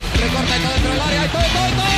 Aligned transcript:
Recorta 0.00 0.56
todo 0.56 0.72
dentro 0.72 0.90
del 0.90 1.00
área. 1.00 1.20
¡Gol, 1.28 1.48
gol, 1.52 1.72
gol! 1.76 1.92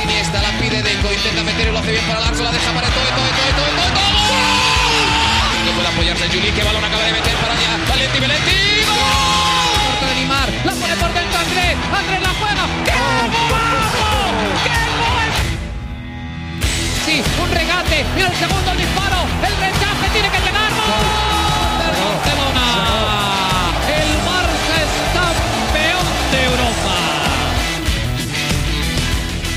Siniestra 0.00 0.40
la 0.40 0.50
pide 0.58 0.82
Deco. 0.82 1.12
Intenta 1.12 1.42
meter 1.44 1.68
y 1.68 1.70
lo 1.70 1.78
hace 1.78 1.92
bien 1.92 2.04
para 2.06 2.20
Larso. 2.20 2.42
La 2.42 2.50
deja 2.50 2.72
para 2.72 2.88
todo, 2.88 3.04
todo, 3.04 3.28
todo, 3.28 3.50
todo, 3.52 3.70
todo, 3.76 3.92
todo. 3.92 4.08
No 5.66 5.72
puede 5.76 5.88
apoyarse 5.88 6.28
Juli. 6.28 6.50
Que 6.50 6.62
balón 6.64 6.82
acaba 6.82 7.04
de 7.04 7.12
meter 7.12 7.34
para 7.36 7.52
allá. 7.52 7.76
Valenti, 7.88 8.18
Valenti. 8.20 8.56
¡Gol! 8.88 10.08
De 10.08 10.14
Neymar. 10.16 10.48
La 10.64 10.72
pone 10.72 10.96
por 10.96 11.12
dentro 11.12 11.38
Andrés. 11.38 11.76
Andrés 11.92 12.22
la 12.22 12.32
juega. 12.40 12.64
¡Qué 12.88 12.96
golazo! 13.52 14.08
¡Qué 14.64 14.76
gol! 14.96 15.30
Sí, 17.04 17.22
un 17.42 17.50
regate. 17.52 18.04
Mira 18.14 18.28
el 18.28 18.36
segundo 18.36 18.70
el 18.72 18.78
disparo. 18.78 19.20
El 19.44 19.54
rechace 19.60 20.06
tiene 20.12 20.28
que 20.30 20.40
llegar. 20.40 20.70
¡Gol! 20.72 21.31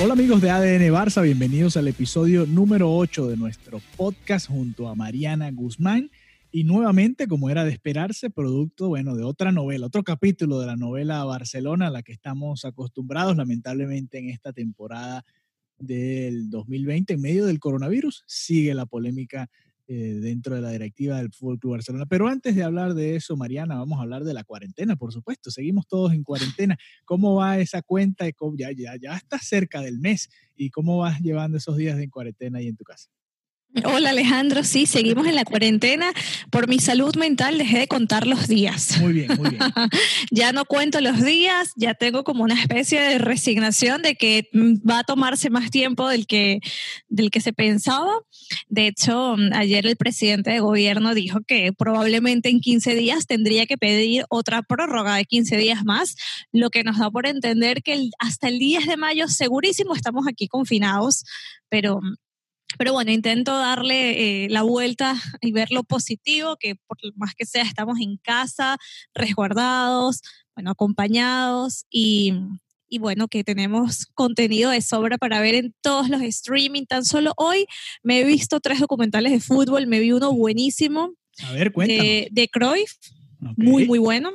Hola 0.05 0.13
amigos 0.13 0.39
de 0.39 0.51
ADN 0.51 0.93
Barça, 0.93 1.23
bienvenidos 1.23 1.77
al 1.77 1.87
episodio 1.87 2.45
número 2.45 2.95
8 2.95 3.27
de 3.27 3.37
nuestro 3.37 3.81
podcast 3.97 4.47
junto 4.47 4.87
a 4.87 4.93
Mariana 4.93 5.49
Guzmán. 5.49 6.11
Y 6.51 6.63
nuevamente, 6.63 7.27
como 7.27 7.49
era 7.49 7.63
de 7.65 7.71
esperarse, 7.71 8.29
producto, 8.29 8.89
bueno, 8.89 9.15
de 9.15 9.23
otra 9.23 9.51
novela, 9.51 9.87
otro 9.87 10.03
capítulo 10.03 10.59
de 10.59 10.67
la 10.67 10.75
novela 10.75 11.23
Barcelona 11.23 11.87
a 11.87 11.89
la 11.89 12.03
que 12.03 12.11
estamos 12.11 12.65
acostumbrados 12.65 13.35
lamentablemente 13.35 14.19
en 14.19 14.29
esta 14.29 14.53
temporada 14.53 15.25
del 15.79 16.51
2020 16.51 17.13
en 17.13 17.21
medio 17.21 17.47
del 17.47 17.59
coronavirus, 17.59 18.25
sigue 18.27 18.75
la 18.75 18.85
polémica 18.85 19.49
dentro 19.87 20.55
de 20.55 20.61
la 20.61 20.71
directiva 20.71 21.17
del 21.17 21.31
Fútbol 21.31 21.59
Club 21.59 21.73
Barcelona. 21.73 22.05
Pero 22.07 22.27
antes 22.27 22.55
de 22.55 22.63
hablar 22.63 22.93
de 22.93 23.15
eso, 23.15 23.37
Mariana, 23.37 23.75
vamos 23.75 23.99
a 23.99 24.01
hablar 24.01 24.23
de 24.23 24.33
la 24.33 24.43
cuarentena, 24.43 24.95
por 24.95 25.13
supuesto. 25.13 25.51
Seguimos 25.51 25.87
todos 25.87 26.13
en 26.13 26.23
cuarentena. 26.23 26.77
¿Cómo 27.05 27.35
va 27.35 27.59
esa 27.59 27.81
cuenta? 27.81 28.25
Ya, 28.55 28.71
ya, 28.71 28.95
ya 29.01 29.15
está 29.15 29.39
cerca 29.39 29.81
del 29.81 29.99
mes. 29.99 30.29
¿Y 30.55 30.69
cómo 30.69 30.97
vas 30.97 31.19
llevando 31.21 31.57
esos 31.57 31.77
días 31.77 31.97
de 31.97 32.09
cuarentena 32.09 32.59
ahí 32.59 32.67
en 32.67 32.77
tu 32.77 32.83
casa? 32.83 33.09
Hola 33.83 34.11
Alejandro, 34.11 34.63
sí, 34.63 34.85
seguimos 34.85 35.27
en 35.27 35.35
la 35.35 35.43
cuarentena. 35.43 36.13
Por 36.49 36.69
mi 36.69 36.79
salud 36.79 37.13
mental 37.17 37.57
dejé 37.57 37.79
de 37.79 37.87
contar 37.87 38.25
los 38.25 38.47
días. 38.47 38.99
Muy 39.01 39.11
bien, 39.11 39.31
muy 39.37 39.49
bien. 39.49 39.61
ya 40.31 40.53
no 40.53 40.63
cuento 40.63 41.01
los 41.01 41.21
días, 41.21 41.73
ya 41.75 41.93
tengo 41.93 42.23
como 42.23 42.43
una 42.43 42.59
especie 42.59 43.01
de 43.01 43.17
resignación 43.17 44.01
de 44.01 44.15
que 44.15 44.49
va 44.53 44.99
a 44.99 45.03
tomarse 45.03 45.49
más 45.49 45.71
tiempo 45.71 46.07
del 46.07 46.25
que, 46.25 46.59
del 47.09 47.31
que 47.31 47.41
se 47.41 47.51
pensaba. 47.51 48.13
De 48.69 48.87
hecho, 48.87 49.35
ayer 49.51 49.85
el 49.85 49.97
presidente 49.97 50.51
de 50.51 50.59
gobierno 50.61 51.13
dijo 51.13 51.41
que 51.45 51.73
probablemente 51.73 52.49
en 52.49 52.61
15 52.61 52.95
días 52.95 53.27
tendría 53.27 53.65
que 53.65 53.77
pedir 53.77 54.23
otra 54.29 54.61
prórroga 54.61 55.15
de 55.15 55.25
15 55.25 55.57
días 55.57 55.83
más, 55.83 56.15
lo 56.53 56.69
que 56.69 56.83
nos 56.83 56.97
da 56.97 57.11
por 57.11 57.27
entender 57.27 57.83
que 57.83 58.09
hasta 58.19 58.47
el 58.47 58.57
10 58.59 58.87
de 58.87 58.97
mayo 58.97 59.27
segurísimo 59.27 59.95
estamos 59.95 60.27
aquí 60.27 60.47
confinados, 60.47 61.25
pero 61.67 61.99
pero 62.77 62.93
bueno, 62.93 63.11
intento 63.11 63.57
darle 63.57 64.45
eh, 64.45 64.49
la 64.49 64.63
vuelta 64.63 65.15
y 65.41 65.51
ver 65.51 65.71
lo 65.71 65.83
positivo, 65.83 66.57
que 66.57 66.75
por 66.75 66.97
más 67.15 67.33
que 67.35 67.45
sea, 67.45 67.63
estamos 67.63 67.99
en 67.99 68.17
casa, 68.17 68.77
resguardados, 69.13 70.21
bueno, 70.55 70.71
acompañados 70.71 71.85
y, 71.89 72.33
y 72.87 72.99
bueno, 72.99 73.27
que 73.27 73.43
tenemos 73.43 74.05
contenido 74.13 74.71
de 74.71 74.81
sobra 74.81 75.17
para 75.17 75.41
ver 75.41 75.55
en 75.55 75.75
todos 75.81 76.09
los 76.09 76.21
streaming. 76.21 76.85
Tan 76.85 77.05
solo 77.05 77.33
hoy 77.37 77.65
me 78.03 78.21
he 78.21 78.23
visto 78.23 78.59
tres 78.59 78.79
documentales 78.79 79.31
de 79.31 79.39
fútbol, 79.39 79.87
me 79.87 79.99
vi 79.99 80.11
uno 80.11 80.31
buenísimo 80.33 81.13
A 81.43 81.51
ver, 81.53 81.71
cuéntanos. 81.71 82.03
de, 82.03 82.27
de 82.31 82.47
Cruyff, 82.47 82.93
muy, 83.39 83.85
muy 83.85 83.99
bueno. 83.99 84.31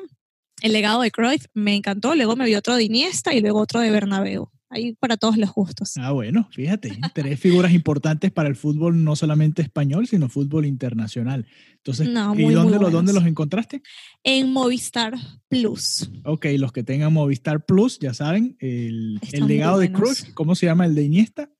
El 0.61 0.73
legado 0.75 1.01
de 1.01 1.11
Cruyff 1.11 1.47
me 1.55 1.75
encantó, 1.75 2.15
luego 2.15 2.37
me 2.37 2.45
vi 2.45 2.55
otro 2.55 2.77
de 2.77 2.85
Iniesta 2.85 3.33
y 3.33 3.41
luego 3.41 3.61
otro 3.61 3.81
de 3.81 3.91
Bernabéu. 3.91 4.51
Ahí 4.73 4.95
para 4.95 5.17
todos 5.17 5.37
los 5.37 5.53
gustos. 5.53 5.95
Ah, 5.97 6.13
bueno, 6.13 6.49
fíjate, 6.53 6.97
tres 7.13 7.41
figuras 7.41 7.73
importantes 7.73 8.31
para 8.31 8.49
el 8.49 8.55
fútbol 8.55 9.03
no 9.03 9.17
solamente 9.17 9.63
español, 9.63 10.07
sino 10.07 10.29
fútbol 10.29 10.65
internacional. 10.65 11.45
Entonces, 11.75 12.09
No, 12.09 12.39
¿y 12.39 12.45
dónde, 12.53 12.79
los, 12.79 12.93
dónde 12.93 13.13
los 13.13 13.27
encontraste? 13.27 13.83
en 14.23 14.53
Movistar 14.53 15.15
Plus. 15.49 16.09
Ok, 16.25 16.47
los 16.57 16.71
que 16.73 16.85
tengan 16.85 17.13
Movistar 17.13 17.67
Plus, 17.67 17.99
ya 17.99 18.15
saben, 18.15 18.57
el, 18.61 19.19
el 19.33 19.47
legado 19.47 19.79
de. 19.81 19.91
Cruz, 19.91 20.27
¿cómo 20.35 20.55
se 20.55 20.67
llama 20.67 20.87
el 20.87 20.95
de 20.95 21.03
Iniesta? 21.03 21.51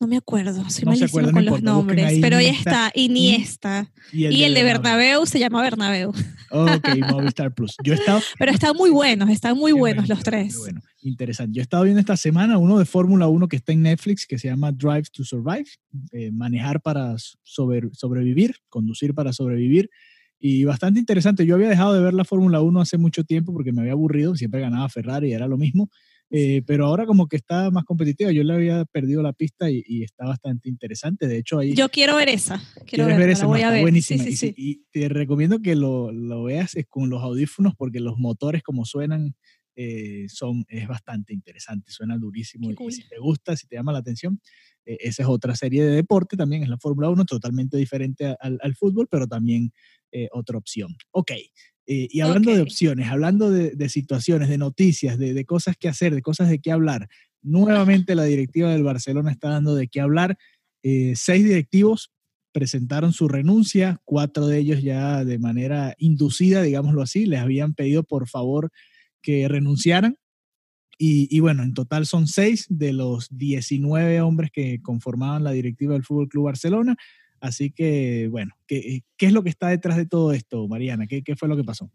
No 0.00 0.08
me 0.08 0.16
acuerdo, 0.16 0.68
soy 0.68 0.84
No 0.84 0.90
malísima 0.90 1.30
con 1.30 1.44
los 1.44 1.62
nombres, 1.62 2.04
ahí 2.04 2.20
pero 2.20 2.38
ahí 2.38 2.46
está 2.46 2.90
Iniesta. 2.96 3.92
Y 4.10 4.24
el, 4.42 4.52
de 4.54 4.64
Bernabéu 4.64 5.26
se 5.26 5.38
llama 5.38 5.62
Bernabéu. 5.62 6.12
Ok, 6.50 6.88
Movistar 7.08 7.54
Plus. 7.54 7.76
Yo 7.84 7.92
he 7.92 7.96
estado, 7.96 8.20
Pero 8.38 8.50
están 8.50 8.76
muy 8.76 8.90
buenos, 8.90 9.30
están 9.30 9.56
muy 9.56 9.70
buenos 9.70 10.06
bueno, 10.08 10.14
los 10.16 10.24
tres. 10.24 10.58
bueno, 10.58 10.80
interesante. 11.02 11.54
Yo 11.56 11.60
he 11.60 11.62
estado 11.62 11.84
viendo 11.84 12.00
esta 12.00 12.16
semana 12.16 12.58
uno 12.58 12.78
de 12.78 12.84
Fórmula 12.84 13.28
1 13.28 13.48
que 13.48 13.56
está 13.56 13.72
en 13.72 13.82
Netflix 13.82 14.26
que 14.26 14.38
se 14.38 14.48
llama 14.48 14.72
Drive 14.72 15.04
to 15.12 15.24
Survive, 15.24 15.66
eh, 16.12 16.30
manejar 16.32 16.80
para 16.80 17.14
sobre- 17.42 17.90
sobrevivir, 17.92 18.54
conducir 18.68 19.14
para 19.14 19.32
sobrevivir. 19.32 19.90
Y 20.38 20.64
bastante 20.64 20.98
interesante. 20.98 21.46
Yo 21.46 21.54
había 21.54 21.68
dejado 21.68 21.94
de 21.94 22.00
ver 22.00 22.14
la 22.14 22.24
Fórmula 22.24 22.60
1 22.60 22.80
hace 22.80 22.98
mucho 22.98 23.22
tiempo 23.24 23.52
porque 23.52 23.72
me 23.72 23.80
había 23.82 23.92
aburrido, 23.92 24.34
siempre 24.34 24.60
ganaba 24.60 24.88
Ferrari 24.88 25.28
y 25.28 25.32
era 25.34 25.46
lo 25.46 25.56
mismo. 25.56 25.88
Eh, 26.34 26.62
pero 26.66 26.86
ahora 26.86 27.04
como 27.04 27.26
que 27.28 27.36
está 27.36 27.70
más 27.70 27.84
competitiva. 27.84 28.32
Yo 28.32 28.42
le 28.42 28.54
había 28.54 28.84
perdido 28.86 29.22
la 29.22 29.34
pista 29.34 29.70
y, 29.70 29.84
y 29.86 30.02
está 30.02 30.24
bastante 30.26 30.68
interesante. 30.70 31.28
De 31.28 31.36
hecho, 31.38 31.58
ahí... 31.58 31.74
Yo 31.74 31.90
quiero 31.90 32.16
ver 32.16 32.30
esa. 32.30 32.56
Quiero 32.56 32.86
¿Quieres 32.86 33.06
verla, 33.06 33.18
ver 33.18 33.26
la 33.28 33.32
esa? 33.34 33.46
voy 33.46 33.60
No, 33.60 33.66
a 33.68 33.70
ver. 33.70 33.82
buenísima. 33.82 34.24
Sí, 34.24 34.30
y, 34.30 34.36
sí, 34.36 34.46
sí. 34.48 34.54
y 34.56 34.82
te 34.90 35.08
recomiendo 35.10 35.60
que 35.60 35.76
lo, 35.76 36.10
lo 36.10 36.42
veas 36.44 36.74
con 36.88 37.10
los 37.10 37.22
audífonos 37.22 37.74
porque 37.76 38.00
los 38.00 38.18
motores 38.18 38.62
como 38.62 38.84
suenan 38.86 39.34
eh, 39.74 40.26
son, 40.28 40.64
es 40.68 40.86
bastante 40.86 41.32
interesante, 41.32 41.90
suena 41.90 42.18
durísimo. 42.18 42.74
Cool. 42.74 42.90
Y 42.90 42.94
si 42.94 43.08
te 43.08 43.18
gusta, 43.18 43.56
si 43.56 43.66
te 43.66 43.76
llama 43.76 43.92
la 43.92 43.98
atención, 43.98 44.40
eh, 44.84 44.98
esa 45.00 45.22
es 45.22 45.28
otra 45.28 45.56
serie 45.56 45.84
de 45.84 45.92
deporte 45.92 46.36
también, 46.36 46.62
es 46.62 46.68
la 46.68 46.78
Fórmula 46.78 47.08
1, 47.08 47.24
totalmente 47.24 47.76
diferente 47.76 48.36
al, 48.38 48.58
al 48.62 48.74
fútbol, 48.74 49.08
pero 49.10 49.26
también 49.26 49.72
eh, 50.10 50.28
otra 50.32 50.58
opción. 50.58 50.94
Ok. 51.10 51.32
y 51.86 52.20
hablando 52.20 52.54
de 52.54 52.60
opciones, 52.60 53.08
hablando 53.08 53.50
de, 53.50 53.70
de 53.70 53.88
situaciones, 53.88 54.48
de 54.48 54.58
noticias, 54.58 55.18
de, 55.18 55.34
de 55.34 55.44
cosas 55.44 55.76
que 55.76 55.88
hacer, 55.88 56.14
de 56.14 56.22
cosas 56.22 56.48
de 56.48 56.60
qué 56.60 56.70
hablar, 56.70 57.08
nuevamente 57.42 58.14
la 58.14 58.24
directiva 58.24 58.70
del 58.70 58.84
Barcelona 58.84 59.32
está 59.32 59.50
dando 59.50 59.74
de 59.74 59.88
qué 59.88 60.00
hablar. 60.00 60.38
Seis 60.82 61.44
directivos 61.44 62.12
presentaron 62.52 63.12
su 63.12 63.26
renuncia, 63.28 64.00
cuatro 64.04 64.46
de 64.46 64.58
ellos 64.58 64.82
ya 64.82 65.24
de 65.24 65.38
manera 65.38 65.94
inducida, 65.98 66.62
digámoslo 66.62 67.02
así, 67.02 67.26
les 67.26 67.40
habían 67.40 67.74
pedido 67.74 68.04
por 68.04 68.28
favor 68.28 68.70
que 69.22 69.48
renunciaran. 69.48 70.16
Y, 71.04 71.40
bueno, 71.40 71.64
en 71.64 71.74
total 71.74 72.06
son 72.06 72.28
seis 72.28 72.66
de 72.68 72.92
los 72.92 73.26
19 73.36 74.20
hombres 74.20 74.52
que 74.52 74.80
conformaban 74.82 75.42
la 75.42 75.50
directiva 75.50 75.94
del 75.94 76.04
Fútbol 76.04 76.28
Club 76.28 76.44
Barcelona. 76.44 76.96
Así 77.40 77.72
que, 77.72 78.28
bueno, 78.30 78.54
¿qué, 78.68 79.02
¿qué 79.16 79.26
es 79.26 79.32
lo 79.32 79.42
que 79.42 79.50
está 79.50 79.66
detrás 79.66 79.96
de 79.96 80.06
todo 80.06 80.32
esto, 80.32 80.68
Mariana? 80.68 81.08
¿Qué, 81.08 81.24
qué 81.24 81.34
fue 81.34 81.48
lo 81.48 81.56
que 81.56 81.64
pasó? 81.64 81.90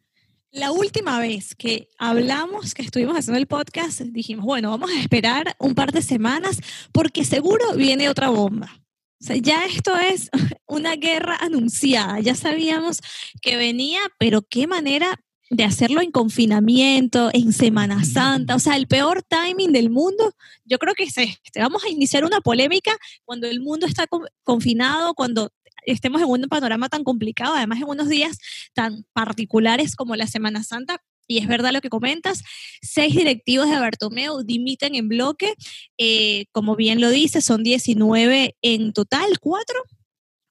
La 0.52 0.72
última 0.72 1.20
vez 1.20 1.56
que 1.56 1.90
hablamos, 1.98 2.74
que 2.74 2.82
estuvimos 2.82 3.18
haciendo 3.18 3.38
el 3.38 3.48
podcast, 3.48 4.02
dijimos, 4.02 4.46
bueno, 4.46 4.72
vamos 4.72 4.92
a 4.92 5.00
esperar 5.00 5.56
un 5.60 5.76
par 5.76 5.92
de 5.92 6.02
semanas 6.02 6.60
porque 6.92 7.24
seguro 7.26 7.76
viene 7.76 8.10
otra 8.10 8.30
bomba. 8.30 8.82
O 9.22 9.26
sea, 9.26 9.36
ya 9.36 9.66
esto 9.66 9.96
es 9.98 10.30
una 10.68 10.96
guerra 10.96 11.38
anunciada, 11.42 12.20
ya 12.20 12.36
sabíamos 12.36 13.02
que 13.42 13.58
venía, 13.58 14.00
pero 14.20 14.42
qué 14.42 14.68
manera 14.68 15.20
de 15.50 15.64
hacerlo 15.64 16.02
en 16.02 16.12
confinamiento, 16.12 17.30
en 17.34 17.54
Semana 17.54 18.04
Santa, 18.04 18.56
o 18.56 18.60
sea, 18.60 18.76
el 18.76 18.88
peor 18.88 19.24
timing 19.24 19.72
del 19.72 19.90
mundo. 19.90 20.34
Yo 20.66 20.78
creo 20.78 20.94
que 20.94 21.04
es 21.04 21.18
este. 21.18 21.62
Vamos 21.62 21.84
a 21.86 21.90
iniciar 21.90 22.26
una 22.26 22.42
polémica 22.42 22.96
cuando 23.26 23.48
el 23.48 23.62
mundo 23.62 23.86
está 23.86 24.08
con- 24.08 24.28
confinado, 24.44 25.14
cuando 25.14 25.52
estemos 25.86 26.22
en 26.22 26.28
un 26.28 26.42
panorama 26.50 26.90
tan 26.90 27.04
complicado, 27.04 27.56
además 27.56 27.80
en 27.80 27.88
unos 27.88 28.10
días 28.10 28.38
tan 28.74 29.06
particulares 29.14 29.96
como 29.96 30.16
la 30.16 30.28
Semana 30.28 30.64
Santa. 30.64 31.02
Y 31.30 31.40
es 31.40 31.48
verdad 31.48 31.74
lo 31.74 31.82
que 31.82 31.90
comentas, 31.90 32.42
seis 32.82 33.14
directivos 33.14 33.70
de 33.70 33.78
Bartomeu 33.78 34.44
dimiten 34.44 34.96
en 34.96 35.10
bloque, 35.10 35.56
eh, 35.98 36.46
como 36.54 36.76
bien 36.78 37.02
lo 37.02 37.10
dice, 37.10 37.42
son 37.42 37.64
19 37.64 38.56
en 38.62 38.94
total, 38.94 39.38
cuatro 39.42 39.78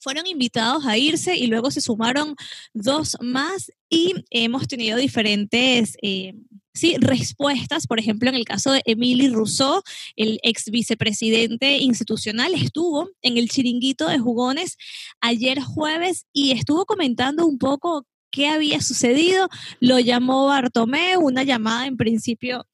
fueron 0.07 0.29
invitados 0.29 0.87
a 0.87 0.97
irse 0.97 1.37
y 1.37 1.49
luego 1.49 1.73
se 1.73 1.81
sumaron 1.81 2.37
dos 2.75 3.17
más 3.21 3.73
y 3.91 4.15
hemos 4.31 4.69
tenido 4.69 4.99
diferentes 4.99 5.97
eh, 6.01 6.33
¿sí? 6.75 6.95
respuestas. 7.01 7.89
Por 7.89 7.99
ejemplo, 7.99 8.29
en 8.29 8.37
el 8.37 8.45
caso 8.45 8.71
de 8.71 8.83
Emily 8.85 9.29
Rousseau, 9.31 9.83
el 10.15 10.39
ex 10.45 10.71
vicepresidente 10.71 11.79
institucional, 11.79 12.55
estuvo 12.55 13.11
en 13.21 13.37
el 13.37 13.49
chiringuito 13.49 14.07
de 14.07 14.21
jugones 14.21 14.77
ayer 15.21 15.61
jueves 15.61 16.27
y 16.33 16.53
estuvo 16.53 16.87
comentando 16.87 17.45
un 17.45 17.59
poco 17.59 18.07
qué 18.31 18.47
había 18.47 18.81
sucedido. 18.83 19.49
Lo 19.81 19.99
llamó 19.99 20.47
Bartomeu, 20.47 21.21
una 21.21 21.43
llamada 21.43 21.89
en 21.89 21.97
principio 21.97 22.65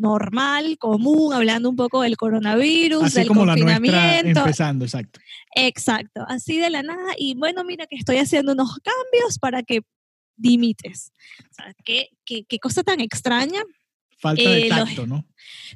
normal, 0.00 0.76
común, 0.78 1.32
hablando 1.32 1.68
un 1.70 1.76
poco 1.76 2.02
del 2.02 2.16
coronavirus, 2.16 3.04
Así 3.04 3.18
del 3.20 3.28
como 3.28 3.44
la 3.46 3.54
nuestra 3.56 3.74
confinamiento. 3.76 4.40
empezando, 4.40 4.84
exacto. 4.84 5.20
Exacto, 5.54 6.24
así 6.28 6.58
de 6.58 6.70
la 6.70 6.82
nada. 6.82 7.12
Y 7.16 7.34
bueno, 7.34 7.64
mira 7.64 7.86
que 7.86 7.96
estoy 7.96 8.16
haciendo 8.18 8.52
unos 8.52 8.78
cambios 8.82 9.38
para 9.38 9.62
que 9.62 9.80
dimites. 10.36 11.12
O 11.50 11.54
sea, 11.54 11.74
qué, 11.84 12.08
qué, 12.24 12.44
qué 12.44 12.58
cosa 12.58 12.82
tan 12.82 13.00
extraña. 13.00 13.62
Falta 14.18 14.50
de 14.50 14.66
Eh, 14.66 14.68
los- 14.68 14.78
tacto, 14.78 15.06
¿no? 15.06 15.26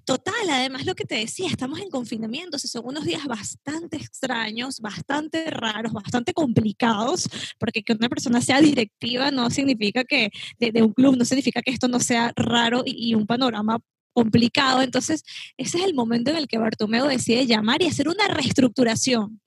Total, 0.04 0.34
además 0.50 0.84
lo 0.84 0.94
que 0.94 1.04
te 1.06 1.14
decía, 1.14 1.48
estamos 1.48 1.80
en 1.80 1.88
confinamiento, 1.88 2.56
o 2.56 2.58
sea, 2.58 2.68
son 2.68 2.82
unos 2.86 3.04
días 3.06 3.24
bastante 3.24 3.96
extraños, 3.96 4.80
bastante 4.80 5.50
raros, 5.50 5.92
bastante 5.94 6.34
complicados, 6.34 7.26
porque 7.58 7.82
que 7.82 7.94
una 7.94 8.10
persona 8.10 8.42
sea 8.42 8.60
directiva 8.60 9.30
no 9.30 9.48
significa 9.48 10.04
que, 10.04 10.30
de, 10.58 10.72
de 10.72 10.82
un 10.82 10.92
club, 10.92 11.16
no 11.16 11.24
significa 11.24 11.62
que 11.62 11.70
esto 11.70 11.88
no 11.88 12.00
sea 12.00 12.32
raro 12.36 12.82
y, 12.84 13.10
y 13.10 13.14
un 13.14 13.26
panorama 13.26 13.78
complicado. 14.14 14.80
Entonces, 14.80 15.22
ese 15.58 15.78
es 15.78 15.84
el 15.84 15.94
momento 15.94 16.30
en 16.30 16.36
el 16.36 16.48
que 16.48 16.58
Bartomeu 16.58 17.06
decide 17.06 17.46
llamar 17.46 17.82
y 17.82 17.86
hacer 17.86 18.08
una 18.08 18.26
reestructuración. 18.28 19.40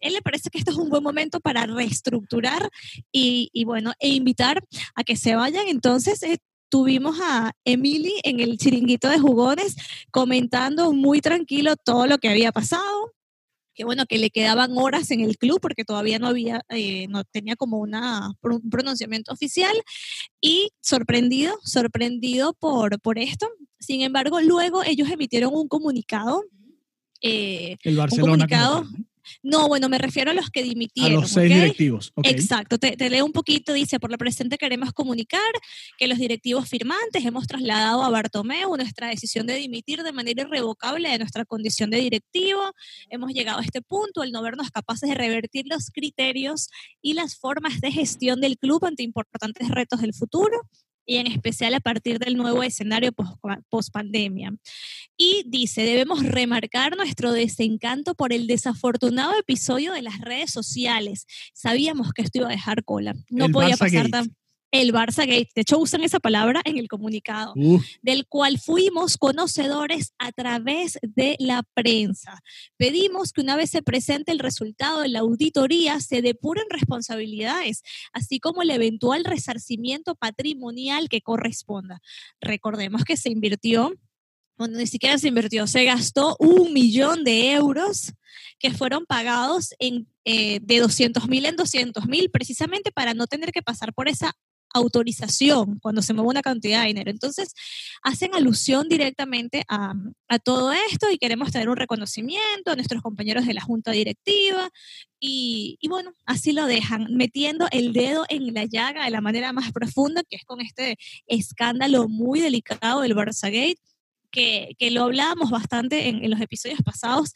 Él 0.00 0.14
le 0.14 0.22
parece 0.22 0.48
que 0.48 0.58
esto 0.58 0.70
es 0.70 0.76
un 0.76 0.88
buen 0.88 1.02
momento 1.02 1.40
para 1.40 1.66
reestructurar 1.66 2.70
y, 3.12 3.50
y 3.52 3.64
bueno, 3.64 3.92
e 3.98 4.08
invitar 4.10 4.64
a 4.94 5.04
que 5.04 5.16
se 5.16 5.34
vayan. 5.34 5.66
Entonces, 5.66 6.22
eh, 6.22 6.38
tuvimos 6.68 7.18
a 7.20 7.52
Emily 7.64 8.14
en 8.22 8.40
el 8.40 8.58
chiringuito 8.58 9.08
de 9.08 9.18
jugones 9.18 9.76
comentando 10.10 10.92
muy 10.92 11.20
tranquilo 11.20 11.76
todo 11.76 12.06
lo 12.06 12.18
que 12.18 12.28
había 12.28 12.52
pasado. 12.52 13.12
Que 13.78 13.84
bueno, 13.84 14.06
que 14.06 14.18
le 14.18 14.30
quedaban 14.30 14.76
horas 14.76 15.08
en 15.12 15.20
el 15.20 15.38
club 15.38 15.60
porque 15.62 15.84
todavía 15.84 16.18
no 16.18 16.26
había, 16.26 16.62
eh, 16.68 17.06
no 17.06 17.22
tenía 17.22 17.54
como 17.54 17.78
una, 17.78 18.32
un 18.42 18.68
pronunciamiento 18.68 19.32
oficial. 19.32 19.72
Y 20.40 20.70
sorprendido, 20.80 21.56
sorprendido 21.62 22.54
por, 22.54 23.00
por 23.00 23.20
esto. 23.20 23.48
Sin 23.78 24.00
embargo, 24.02 24.40
luego 24.40 24.82
ellos 24.82 25.08
emitieron 25.08 25.54
un 25.54 25.68
comunicado. 25.68 26.42
eh, 27.22 27.76
El 27.84 27.96
Barcelona. 27.96 28.46
como 28.48 28.48
comunicado, 28.48 28.84
¿no? 29.42 29.62
no, 29.62 29.68
bueno, 29.68 29.88
me 29.88 29.98
refiero 29.98 30.30
a 30.30 30.34
los 30.34 30.50
que 30.50 30.60
A 30.60 30.64
dimitieron. 30.64 31.20
los 31.20 31.30
seis 31.30 31.52
directivos. 31.52 32.12
Exacto, 32.22 32.78
te, 32.78 32.96
te 32.96 33.10
leo 33.10 33.24
un 33.24 33.32
poquito, 33.32 33.72
dice, 33.72 33.98
por 33.98 34.10
lo 34.10 34.18
presente 34.18 34.56
queremos 34.58 34.92
comunicar 34.92 35.40
que 35.98 36.06
los 36.06 36.18
directivos 36.18 36.68
firmantes 36.68 37.24
hemos 37.24 37.46
trasladado 37.46 38.02
a 38.02 38.10
Bartomeu 38.10 38.76
nuestra 38.76 39.08
decisión 39.08 39.46
de 39.46 39.56
dimitir 39.56 40.02
de 40.02 40.12
manera 40.12 40.42
irrevocable 40.42 41.08
de 41.08 41.18
nuestra 41.18 41.44
condición 41.44 41.90
de 41.90 41.98
directivo. 41.98 42.60
Hemos 43.10 43.32
llegado 43.32 43.58
a 43.58 43.62
este 43.62 43.82
punto 43.82 44.22
al 44.22 44.32
no 44.32 44.42
vernos 44.42 44.70
capaces 44.70 45.08
de 45.08 45.14
revertir 45.14 45.66
los 45.68 45.90
criterios 45.90 46.68
y 47.02 47.14
las 47.14 47.36
formas 47.36 47.80
de 47.80 47.90
gestión 47.92 48.40
del 48.40 48.58
club 48.58 48.84
ante 48.84 49.02
importantes 49.02 49.68
retos 49.68 50.00
del 50.00 50.14
futuro 50.14 50.68
y 51.08 51.16
en 51.16 51.26
especial 51.26 51.72
a 51.72 51.80
partir 51.80 52.18
del 52.18 52.36
nuevo 52.36 52.62
escenario 52.62 53.12
post 53.70 53.90
pandemia. 53.90 54.54
Y 55.16 55.42
dice, 55.46 55.82
debemos 55.82 56.22
remarcar 56.22 56.96
nuestro 56.96 57.32
desencanto 57.32 58.14
por 58.14 58.34
el 58.34 58.46
desafortunado 58.46 59.32
episodio 59.36 59.92
de 59.94 60.02
las 60.02 60.20
redes 60.20 60.50
sociales. 60.50 61.26
Sabíamos 61.54 62.12
que 62.12 62.22
esto 62.22 62.38
iba 62.38 62.48
a 62.48 62.52
dejar 62.52 62.84
cola. 62.84 63.14
No 63.30 63.46
El 63.46 63.52
podía 63.52 63.74
Barça 63.74 63.78
pasar 63.78 64.02
Gate. 64.02 64.10
tan... 64.10 64.36
El 64.70 64.92
Barça 64.92 65.26
Gate. 65.26 65.48
De 65.54 65.62
hecho, 65.62 65.78
usan 65.78 66.02
esa 66.02 66.20
palabra 66.20 66.60
en 66.64 66.78
el 66.78 66.88
comunicado 66.88 67.54
del 68.02 68.26
cual 68.26 68.58
fuimos 68.58 69.16
conocedores 69.16 70.12
a 70.18 70.30
través 70.32 70.98
de 71.02 71.36
la 71.38 71.62
prensa. 71.74 72.40
Pedimos 72.76 73.32
que 73.32 73.40
una 73.40 73.56
vez 73.56 73.70
se 73.70 73.82
presente 73.82 74.30
el 74.30 74.38
resultado 74.38 75.00
de 75.00 75.08
la 75.08 75.20
auditoría, 75.20 76.00
se 76.00 76.20
depuren 76.20 76.64
responsabilidades, 76.68 77.82
así 78.12 78.40
como 78.40 78.62
el 78.62 78.70
eventual 78.70 79.24
resarcimiento 79.24 80.14
patrimonial 80.14 81.08
que 81.08 81.22
corresponda. 81.22 82.00
Recordemos 82.40 83.04
que 83.04 83.16
se 83.16 83.30
invirtió, 83.30 83.94
bueno, 84.58 84.76
ni 84.76 84.86
siquiera 84.86 85.16
se 85.18 85.28
invirtió, 85.28 85.66
se 85.66 85.84
gastó 85.84 86.36
un 86.40 86.72
millón 86.72 87.24
de 87.24 87.52
euros 87.52 88.12
que 88.58 88.72
fueron 88.72 89.06
pagados 89.06 89.74
en, 89.78 90.08
eh, 90.24 90.58
de 90.60 90.80
200 90.80 91.28
mil 91.28 91.46
en 91.46 91.56
200 91.56 92.06
mil, 92.06 92.30
precisamente 92.30 92.90
para 92.92 93.14
no 93.14 93.26
tener 93.26 93.52
que 93.52 93.62
pasar 93.62 93.94
por 93.94 94.08
esa 94.08 94.36
autorización 94.74 95.78
cuando 95.80 96.02
se 96.02 96.12
mueve 96.12 96.30
una 96.30 96.42
cantidad 96.42 96.82
de 96.82 96.88
dinero. 96.88 97.10
Entonces, 97.10 97.54
hacen 98.02 98.34
alusión 98.34 98.88
directamente 98.88 99.64
a, 99.68 99.94
todo 100.44 100.72
esto 100.90 101.10
y 101.10 101.18
queremos 101.18 101.50
tener 101.50 101.68
un 101.68 101.76
reconocimiento 101.76 102.70
a 102.70 102.76
nuestros 102.76 103.02
compañeros 103.02 103.46
de 103.46 103.54
la 103.54 103.62
junta 103.62 103.90
directiva 103.92 104.70
y, 105.18 105.78
y 105.80 105.88
bueno, 105.88 106.12
así 106.26 106.52
lo 106.52 106.66
dejan, 106.66 107.08
metiendo 107.14 107.66
el 107.70 107.92
dedo 107.92 108.24
en 108.28 108.52
la 108.54 108.64
llaga 108.64 109.04
de 109.04 109.10
la 109.10 109.20
manera 109.20 109.52
más 109.52 109.72
profunda, 109.72 110.22
que 110.28 110.36
es 110.36 110.44
con 110.44 110.60
este 110.60 110.96
escándalo 111.26 112.08
muy 112.08 112.40
delicado 112.40 113.00
del 113.00 113.14
Barçagate. 113.14 113.78
Que, 114.30 114.76
lo 114.90 115.04
hablábamos 115.04 115.50
bastante 115.50 116.08
en, 116.08 116.30
los 116.30 116.40
episodios 116.40 116.80
pasados, 116.84 117.32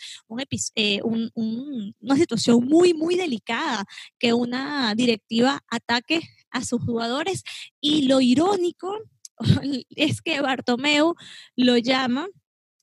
eh, 0.75 1.01
un- 1.03 1.31
un- 1.35 1.95
una 2.01 2.17
situación 2.17 2.65
muy, 2.67 2.95
muy 2.95 3.17
delicada, 3.17 3.85
que 4.19 4.33
una 4.33 4.95
directiva 4.95 5.61
ataque 5.69 6.21
a 6.51 6.65
sus 6.65 6.83
jugadores 6.83 7.43
y 7.81 8.03
lo 8.03 8.21
irónico 8.21 8.99
es 9.91 10.21
que 10.23 10.41
Bartomeu 10.41 11.15
lo 11.57 11.77
llama 11.79 12.29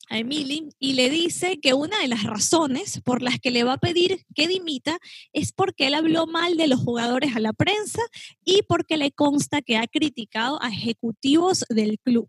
a 0.09 0.17
Emily 0.17 0.69
y 0.79 0.93
le 0.93 1.09
dice 1.11 1.59
que 1.59 1.75
una 1.75 1.99
de 1.99 2.07
las 2.07 2.23
razones 2.23 2.99
por 3.05 3.21
las 3.21 3.39
que 3.39 3.51
le 3.51 3.63
va 3.63 3.73
a 3.73 3.77
pedir 3.77 4.25
que 4.33 4.47
dimita 4.47 4.97
es 5.33 5.53
porque 5.53 5.85
él 5.87 5.93
habló 5.93 6.25
mal 6.25 6.57
de 6.57 6.67
los 6.67 6.79
jugadores 6.79 7.35
a 7.35 7.39
la 7.39 7.53
prensa 7.53 8.01
y 8.43 8.63
porque 8.67 8.97
le 8.97 9.11
consta 9.11 9.61
que 9.61 9.77
ha 9.77 9.85
criticado 9.85 10.61
a 10.63 10.69
ejecutivos 10.69 11.63
del 11.69 11.99
club. 11.99 12.27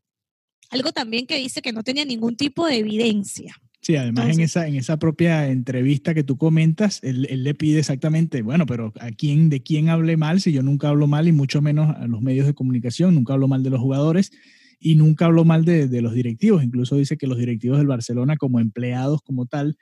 Algo 0.71 0.93
también 0.93 1.27
que 1.27 1.37
dice 1.39 1.63
que 1.63 1.73
no 1.73 1.83
tenía 1.83 2.05
ningún 2.05 2.37
tipo 2.37 2.67
de 2.67 2.77
evidencia. 2.79 3.55
Sí, 3.83 3.97
además 3.97 4.25
en, 4.25 4.31
Entonces- 4.33 4.51
esa, 4.51 4.69
en 4.69 4.75
esa 4.77 4.99
propia 4.99 5.49
entrevista 5.49 6.13
que 6.15 6.23
tú 6.23 6.37
comentas, 6.37 7.01
él, 7.03 7.27
él 7.31 7.45
le 7.45 7.55
pide 7.55 7.79
exactamente, 7.79 8.43
bueno, 8.43 8.67
pero 8.67 8.93
¿a 9.01 9.11
quién, 9.11 9.49
de 9.49 9.63
quién 9.63 9.89
hablé 9.89 10.17
mal 10.19 10.41
si 10.41 10.53
yo 10.53 10.63
nunca 10.63 10.91
hablo 10.91 11.07
mal 11.07 11.27
y 11.29 11.33
mucho 11.33 11.63
menos 11.63 11.97
a 11.97 12.07
los 12.07 12.21
medios 12.21 12.47
de 12.47 12.55
comunicación, 12.55 13.15
nunca 13.15 13.33
hablo 13.33 13.49
mal 13.49 13.63
de 13.63 13.71
los 13.71 13.81
jugadores 13.81 14.33
y 14.79 14.97
nunca 14.97 15.25
hablo 15.27 15.45
mal 15.47 15.65
de, 15.65 15.89
de 15.89 16.03
los 16.03 16.13
directivos. 16.13 16.63
Incluso 16.63 16.97
dice 16.97 17.17
que 17.17 17.27
los 17.27 17.39
directivos 17.39 17.79
del 17.79 17.87
Barcelona 17.87 18.37
como 18.37 18.61
empleados 18.61 19.23
como 19.23 19.47
tal 19.47 19.77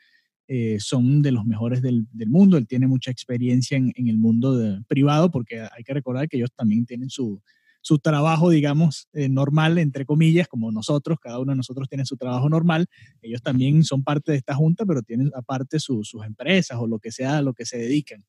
eh, 0.47 0.77
son 0.81 1.21
de 1.21 1.33
los 1.33 1.45
mejores 1.45 1.83
del, 1.83 2.07
del 2.13 2.31
mundo. 2.31 2.57
Él 2.57 2.67
tiene 2.69 2.87
mucha 2.87 3.11
experiencia 3.11 3.77
en, 3.77 3.93
en 3.97 4.07
el 4.09 4.17
mundo 4.19 4.57
de- 4.57 4.81
privado 4.87 5.31
porque 5.31 5.61
hay 5.61 5.83
que 5.85 5.93
recordar 5.93 6.29
que 6.29 6.37
ellos 6.37 6.51
también 6.57 6.87
tienen 6.87 7.11
su, 7.11 7.43
su 7.81 7.99
trabajo, 7.99 8.51
digamos, 8.51 9.09
eh, 9.13 9.29
normal, 9.29 9.79
entre 9.79 10.05
comillas, 10.05 10.49
como 10.49 10.71
nosotros, 10.73 11.19
cada 11.21 11.39
uno 11.39 11.53
de 11.53 11.57
nosotros 11.57 11.89
tiene 11.89 12.05
su 12.05 12.17
trabajo 12.17 12.49
normal, 12.49 12.87
ellos 13.23 13.41
también 13.43 13.85
son 13.85 14.03
parte 14.05 14.33
de 14.33 14.39
esta 14.39 14.55
junta, 14.55 14.85
pero 14.85 15.03
tienen 15.03 15.31
aparte 15.35 15.79
su- 15.81 16.05
sus 16.05 16.25
empresas 16.25 16.79
o 16.81 16.87
lo 16.87 16.99
que 16.99 17.11
sea 17.13 17.39
a 17.39 17.43
lo 17.43 17.55
que 17.55 17.65
se 17.65 17.79
dedican. 17.79 18.25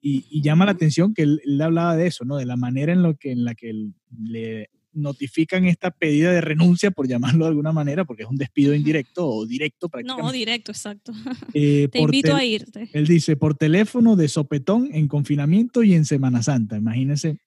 Y, 0.00 0.26
y 0.30 0.42
llama 0.42 0.64
la 0.66 0.72
atención 0.72 1.14
que 1.14 1.22
él, 1.22 1.40
él 1.44 1.60
hablaba 1.60 1.96
de 1.96 2.06
eso, 2.06 2.24
¿no? 2.24 2.36
De 2.36 2.44
la 2.46 2.56
manera 2.56 2.92
en, 2.92 3.02
lo 3.02 3.14
que, 3.16 3.30
en 3.32 3.44
la 3.44 3.54
que 3.54 3.72
le 4.22 4.68
notifican 4.92 5.64
esta 5.66 5.90
pedida 5.90 6.30
de 6.30 6.40
renuncia, 6.40 6.90
por 6.90 7.08
llamarlo 7.08 7.44
de 7.46 7.48
alguna 7.50 7.72
manera, 7.72 8.04
porque 8.04 8.22
es 8.22 8.28
un 8.28 8.36
despido 8.36 8.74
indirecto 8.74 9.26
o 9.26 9.44
directo 9.46 9.86
No, 9.86 9.90
prácticamente. 9.90 10.38
directo, 10.38 10.72
exacto. 10.72 11.12
Eh, 11.54 11.88
Te 11.90 12.00
invito 12.00 12.34
a 12.34 12.44
irte. 12.44 12.88
Él 12.92 13.06
dice, 13.06 13.36
por 13.36 13.54
teléfono, 13.56 14.14
de 14.16 14.28
sopetón, 14.28 14.88
en 14.92 15.08
confinamiento 15.08 15.82
y 15.82 15.94
en 15.94 16.04
Semana 16.04 16.42
Santa. 16.42 16.76
Imagínense 16.76 17.38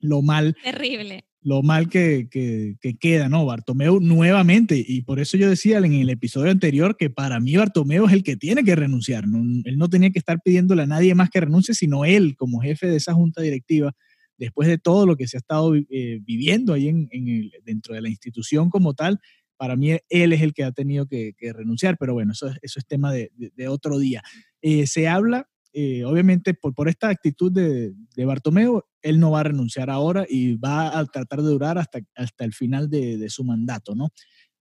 lo 0.00 0.22
mal 0.22 0.56
Terrible. 0.62 1.24
lo 1.42 1.62
mal 1.62 1.88
que, 1.88 2.28
que, 2.30 2.76
que 2.80 2.94
queda, 2.98 3.28
¿no? 3.28 3.46
Bartomeu 3.46 4.00
nuevamente, 4.00 4.82
y 4.86 5.02
por 5.02 5.20
eso 5.20 5.36
yo 5.36 5.48
decía 5.48 5.78
en 5.78 5.92
el 5.94 6.10
episodio 6.10 6.50
anterior 6.50 6.96
que 6.98 7.10
para 7.10 7.40
mí 7.40 7.56
Bartomeu 7.56 8.06
es 8.06 8.12
el 8.12 8.22
que 8.22 8.36
tiene 8.36 8.62
que 8.64 8.76
renunciar, 8.76 9.26
¿no? 9.26 9.38
él 9.64 9.76
no 9.78 9.88
tenía 9.88 10.10
que 10.10 10.18
estar 10.18 10.38
pidiéndole 10.44 10.82
a 10.82 10.86
nadie 10.86 11.14
más 11.14 11.30
que 11.30 11.40
renuncie, 11.40 11.74
sino 11.74 12.04
él 12.04 12.34
como 12.36 12.60
jefe 12.60 12.86
de 12.88 12.96
esa 12.96 13.14
junta 13.14 13.40
directiva, 13.42 13.92
después 14.36 14.68
de 14.68 14.78
todo 14.78 15.06
lo 15.06 15.16
que 15.16 15.26
se 15.28 15.36
ha 15.36 15.40
estado 15.40 15.74
eh, 15.76 16.18
viviendo 16.22 16.72
ahí 16.72 16.88
en, 16.88 17.08
en 17.10 17.28
el- 17.28 17.52
dentro 17.64 17.94
de 17.94 18.00
la 18.02 18.08
institución 18.08 18.70
como 18.70 18.94
tal, 18.94 19.18
para 19.56 19.76
mí 19.76 19.90
él 20.08 20.32
es 20.32 20.40
el 20.40 20.54
que 20.54 20.64
ha 20.64 20.72
tenido 20.72 21.06
que, 21.06 21.32
que 21.36 21.52
renunciar, 21.52 21.96
pero 21.98 22.14
bueno, 22.14 22.32
eso, 22.32 22.48
es- 22.48 22.58
eso 22.62 22.78
es 22.78 22.86
tema 22.86 23.12
de, 23.12 23.30
de- 23.36 23.50
de 23.54 23.68
otro 23.68 23.98
día. 23.98 24.22
Eh, 24.62 24.86
se 24.86 25.08
habla, 25.08 25.46
eh, 25.72 26.04
obviamente, 26.04 26.54
por, 26.54 26.74
por 26.74 26.88
esta 26.88 27.08
actitud 27.08 27.50
de, 27.52 27.92
de 28.16 28.24
Bartomeu, 28.24 28.82
él 29.02 29.20
no 29.20 29.30
va 29.30 29.40
a 29.40 29.44
renunciar 29.44 29.90
ahora 29.90 30.26
y 30.28 30.56
va 30.56 30.98
a 30.98 31.04
tratar 31.06 31.42
de 31.42 31.48
durar 31.50 31.78
hasta, 31.78 32.00
hasta 32.16 32.44
el 32.44 32.52
final 32.52 32.88
de, 32.90 33.16
de 33.18 33.30
su 33.30 33.44
mandato, 33.44 33.94
¿no? 33.94 34.08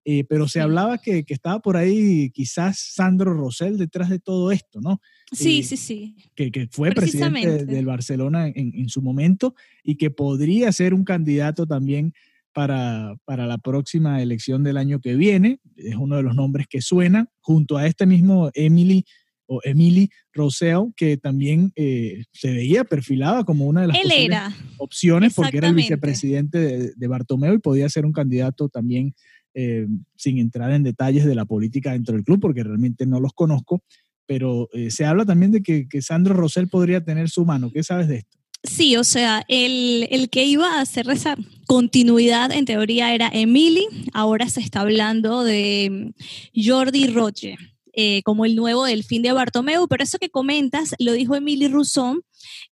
Eh, 0.05 0.23
pero 0.23 0.47
se 0.47 0.61
hablaba 0.61 0.97
que, 0.97 1.23
que 1.23 1.33
estaba 1.33 1.59
por 1.59 1.75
ahí 1.77 2.31
quizás 2.31 2.79
Sandro 2.95 3.33
Rosell 3.33 3.77
detrás 3.77 4.09
de 4.09 4.17
todo 4.19 4.51
esto, 4.51 4.79
¿no? 4.81 5.01
Sí, 5.31 5.59
Eh, 5.59 5.63
sí, 5.63 5.77
sí. 5.77 6.15
que, 6.35 6.51
que 6.51 6.67
fue 6.71 6.91
presidente 6.91 7.65
del 7.65 7.85
Barcelona 7.85 8.47
en, 8.47 8.73
en 8.75 8.89
su 8.89 9.01
momento 9.01 9.55
y 9.83 9.95
que 9.97 10.09
podría 10.09 10.71
ser 10.71 10.93
un 10.93 11.03
candidato 11.03 11.67
también 11.67 12.13
para, 12.53 13.15
para 13.25 13.45
la 13.45 13.57
próxima 13.57 14.21
elección 14.21 14.63
del 14.63 14.77
año 14.77 14.99
que 14.99 15.15
viene. 15.15 15.59
Es 15.75 15.95
uno 15.95 16.15
de 16.15 16.23
los 16.23 16.33
nombres 16.35 16.65
que 16.67 16.81
suena, 16.81 17.27
junto 17.41 17.77
a 17.77 17.85
este 17.85 18.05
mismo 18.05 18.49
Emily 18.53 19.05
o 19.49 19.59
Emily 19.63 20.09
Rosell, 20.31 20.93
que 20.95 21.17
también 21.17 21.73
eh, 21.75 22.23
se 22.31 22.51
veía 22.51 22.83
perfilada 22.83 23.43
como 23.43 23.65
una 23.65 23.81
de 23.81 23.87
las 23.87 23.97
era. 24.15 24.55
opciones 24.77 25.33
porque 25.33 25.57
era 25.57 25.69
el 25.69 25.75
vicepresidente 25.75 26.59
de, 26.59 26.93
de 26.95 27.07
Bartomeu 27.07 27.55
y 27.55 27.59
podía 27.59 27.89
ser 27.89 28.05
un 28.05 28.13
candidato 28.13 28.69
también 28.69 29.15
eh, 29.55 29.87
sin 30.15 30.37
entrar 30.37 30.71
en 30.71 30.83
detalles 30.83 31.25
de 31.25 31.33
la 31.33 31.45
política 31.45 31.93
dentro 31.93 32.15
del 32.15 32.23
club, 32.23 32.39
porque 32.39 32.63
realmente 32.63 33.07
no 33.07 33.19
los 33.19 33.33
conozco, 33.33 33.83
pero 34.27 34.69
eh, 34.73 34.91
se 34.91 35.05
habla 35.05 35.25
también 35.25 35.51
de 35.51 35.63
que, 35.63 35.87
que 35.89 36.03
Sandro 36.03 36.35
Rosell 36.35 36.69
podría 36.69 37.03
tener 37.03 37.29
su 37.29 37.43
mano. 37.45 37.71
¿Qué 37.71 37.81
sabes 37.81 38.07
de 38.07 38.17
esto? 38.17 38.37
Sí, 38.63 38.95
o 38.97 39.03
sea, 39.03 39.43
el, 39.47 40.07
el 40.11 40.29
que 40.29 40.45
iba 40.45 40.77
a 40.77 40.81
hacer 40.81 41.09
esa 41.09 41.35
continuidad 41.65 42.51
en 42.51 42.65
teoría 42.65 43.15
era 43.15 43.29
Emily, 43.33 43.87
ahora 44.13 44.49
se 44.49 44.59
está 44.59 44.81
hablando 44.81 45.43
de 45.43 46.13
mm, 46.55 46.61
Jordi 46.67 47.07
Roche. 47.07 47.55
Eh, 48.01 48.21
como 48.23 48.45
el 48.45 48.55
nuevo 48.55 48.85
delfín 48.85 49.23
de 49.23 49.33
Bartomeu, 49.33 49.85
pero 49.89 50.05
eso 50.05 50.19
que 50.19 50.29
comentas 50.29 50.95
lo 50.99 51.11
dijo 51.11 51.35
Emily 51.35 51.67
Rousseau, 51.67 52.23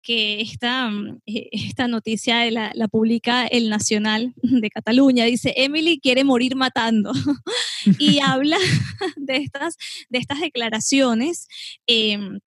que 0.02 0.42
esta, 0.42 0.90
mm, 0.90 1.20
eh, 1.24 1.48
esta 1.50 1.88
noticia 1.88 2.50
la, 2.50 2.88
publica 2.88 3.46
el 3.46 3.70
Nacional 3.70 4.34
de 4.42 4.68
Cataluña, 4.68 5.24
dice, 5.24 5.54
Emily 5.56 5.98
quiere 5.98 6.24
morir 6.24 6.56
matando, 6.56 7.10
y 7.98 8.20
habla 8.20 8.58
de 9.16 9.36
estas, 9.36 9.78
de 10.10 10.18
estas 10.18 10.40
declaraciones. 10.40 11.48
em, 11.86 12.40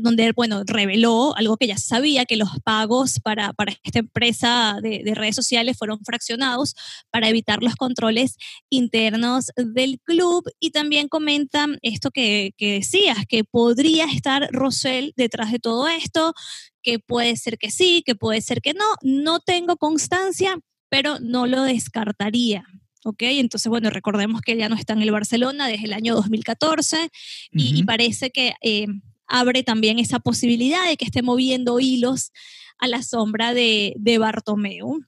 donde 0.00 0.32
bueno, 0.32 0.62
reveló 0.66 1.36
algo 1.36 1.56
que 1.56 1.66
ya 1.66 1.78
sabía, 1.78 2.24
que 2.24 2.36
los 2.36 2.50
pagos 2.64 3.20
para, 3.20 3.52
para 3.52 3.72
esta 3.82 3.98
empresa 3.98 4.78
de, 4.82 5.02
de 5.04 5.14
redes 5.14 5.34
sociales 5.34 5.76
fueron 5.76 6.04
fraccionados 6.04 6.74
para 7.10 7.28
evitar 7.28 7.62
los 7.62 7.76
controles 7.76 8.36
internos 8.70 9.50
del 9.56 10.00
club. 10.00 10.48
Y 10.60 10.70
también 10.70 11.08
comenta 11.08 11.66
esto 11.82 12.10
que, 12.10 12.52
que 12.56 12.74
decías, 12.74 13.18
que 13.28 13.44
podría 13.44 14.06
estar 14.06 14.48
Rosell 14.52 15.12
detrás 15.16 15.52
de 15.52 15.58
todo 15.58 15.88
esto, 15.88 16.34
que 16.82 16.98
puede 16.98 17.36
ser 17.36 17.58
que 17.58 17.70
sí, 17.70 18.02
que 18.04 18.14
puede 18.14 18.40
ser 18.40 18.60
que 18.60 18.74
no. 18.74 18.84
No 19.02 19.40
tengo 19.40 19.76
constancia, 19.76 20.58
pero 20.88 21.18
no 21.20 21.46
lo 21.46 21.62
descartaría. 21.62 22.64
¿ok? 23.04 23.22
Entonces, 23.22 23.68
bueno, 23.68 23.90
recordemos 23.90 24.40
que 24.42 24.56
ya 24.56 24.68
no 24.68 24.76
está 24.76 24.92
en 24.92 25.02
el 25.02 25.10
Barcelona 25.10 25.66
desde 25.68 25.86
el 25.86 25.92
año 25.92 26.14
2014 26.14 27.10
y, 27.52 27.74
y 27.74 27.78
Ujú. 27.78 27.86
parece 27.86 28.30
que 28.30 28.54
eh, 28.62 28.86
abre 29.32 29.62
también 29.62 29.98
esa 29.98 30.20
posibilidad 30.20 30.86
de 30.86 30.96
que 30.96 31.06
esté 31.06 31.22
moviendo 31.22 31.80
hilos 31.80 32.30
a 32.78 32.86
la 32.86 33.02
sombra 33.02 33.54
de, 33.54 33.94
de 33.96 34.18
Bartomeu. 34.18 35.00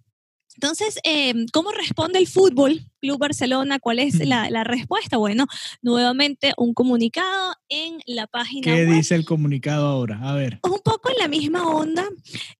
Entonces, 0.54 0.98
eh, 1.04 1.34
¿cómo 1.52 1.72
responde 1.72 2.18
el 2.18 2.26
fútbol 2.26 2.80
Club 3.04 3.18
Barcelona? 3.18 3.78
¿Cuál 3.80 3.98
es 3.98 4.26
la, 4.26 4.48
la 4.48 4.64
respuesta? 4.64 5.18
Bueno, 5.18 5.46
nuevamente 5.82 6.54
un 6.56 6.72
comunicado 6.72 7.54
en 7.68 7.98
la 8.06 8.26
página 8.26 8.62
¿Qué 8.62 8.86
web 8.86 8.94
dice 8.94 9.14
el 9.14 9.26
comunicado 9.26 9.86
ahora? 9.86 10.18
A 10.22 10.34
ver. 10.34 10.58
un 10.62 10.80
poco 10.82 11.10
en 11.10 11.18
la 11.18 11.28
misma 11.28 11.68
onda 11.68 12.08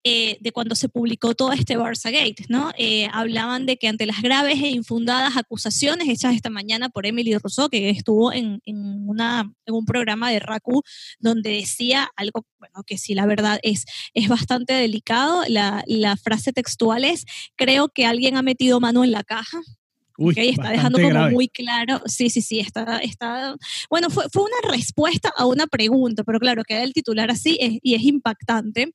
eh, 0.02 0.36
de 0.42 0.52
cuando 0.52 0.74
se 0.74 0.90
publicó 0.90 1.34
todo 1.34 1.52
este 1.52 1.78
Barça 1.78 2.12
Gate, 2.12 2.44
¿no? 2.50 2.72
Eh, 2.76 3.08
hablaban 3.10 3.64
de 3.64 3.78
que 3.78 3.88
ante 3.88 4.04
las 4.04 4.20
graves 4.20 4.60
e 4.62 4.68
infundadas 4.68 5.38
acusaciones 5.38 6.10
hechas 6.10 6.34
esta 6.34 6.50
mañana 6.50 6.90
por 6.90 7.06
Emily 7.06 7.38
Rousseau, 7.38 7.70
que 7.70 7.88
estuvo 7.88 8.30
en, 8.30 8.60
en 8.66 9.08
una, 9.08 9.50
en 9.64 9.74
un 9.74 9.86
programa 9.86 10.30
de 10.30 10.40
RACU 10.40 10.82
donde 11.20 11.52
decía 11.52 12.10
algo, 12.16 12.44
bueno, 12.58 12.82
que 12.86 12.98
sí, 12.98 13.14
la 13.14 13.24
verdad 13.24 13.60
es, 13.62 13.86
es 14.12 14.28
bastante 14.28 14.74
delicado. 14.74 15.42
La, 15.48 15.82
la 15.86 16.18
frase 16.18 16.52
textual 16.52 17.06
es, 17.06 17.24
creo 17.56 17.88
que 17.88 18.04
alguien 18.04 18.36
ha 18.36 18.42
metido 18.42 18.78
mano 18.78 19.04
en 19.04 19.12
la 19.12 19.24
caja. 19.24 19.62
Uy, 20.16 20.32
Ok, 20.32 20.38
está 20.38 20.70
dejando 20.70 20.98
como 20.98 21.08
grave. 21.10 21.32
muy 21.32 21.48
claro, 21.48 22.00
sí, 22.06 22.30
sí, 22.30 22.40
sí, 22.40 22.60
está, 22.60 22.98
está, 22.98 23.56
bueno, 23.90 24.10
fue, 24.10 24.24
fue 24.32 24.42
una 24.44 24.70
respuesta 24.72 25.32
a 25.36 25.44
una 25.46 25.66
pregunta, 25.66 26.22
pero 26.22 26.38
claro, 26.38 26.62
queda 26.62 26.84
el 26.84 26.92
titular 26.92 27.30
así 27.32 27.58
es- 27.60 27.78
y 27.82 27.94
es 27.94 28.02
impactante. 28.02 28.94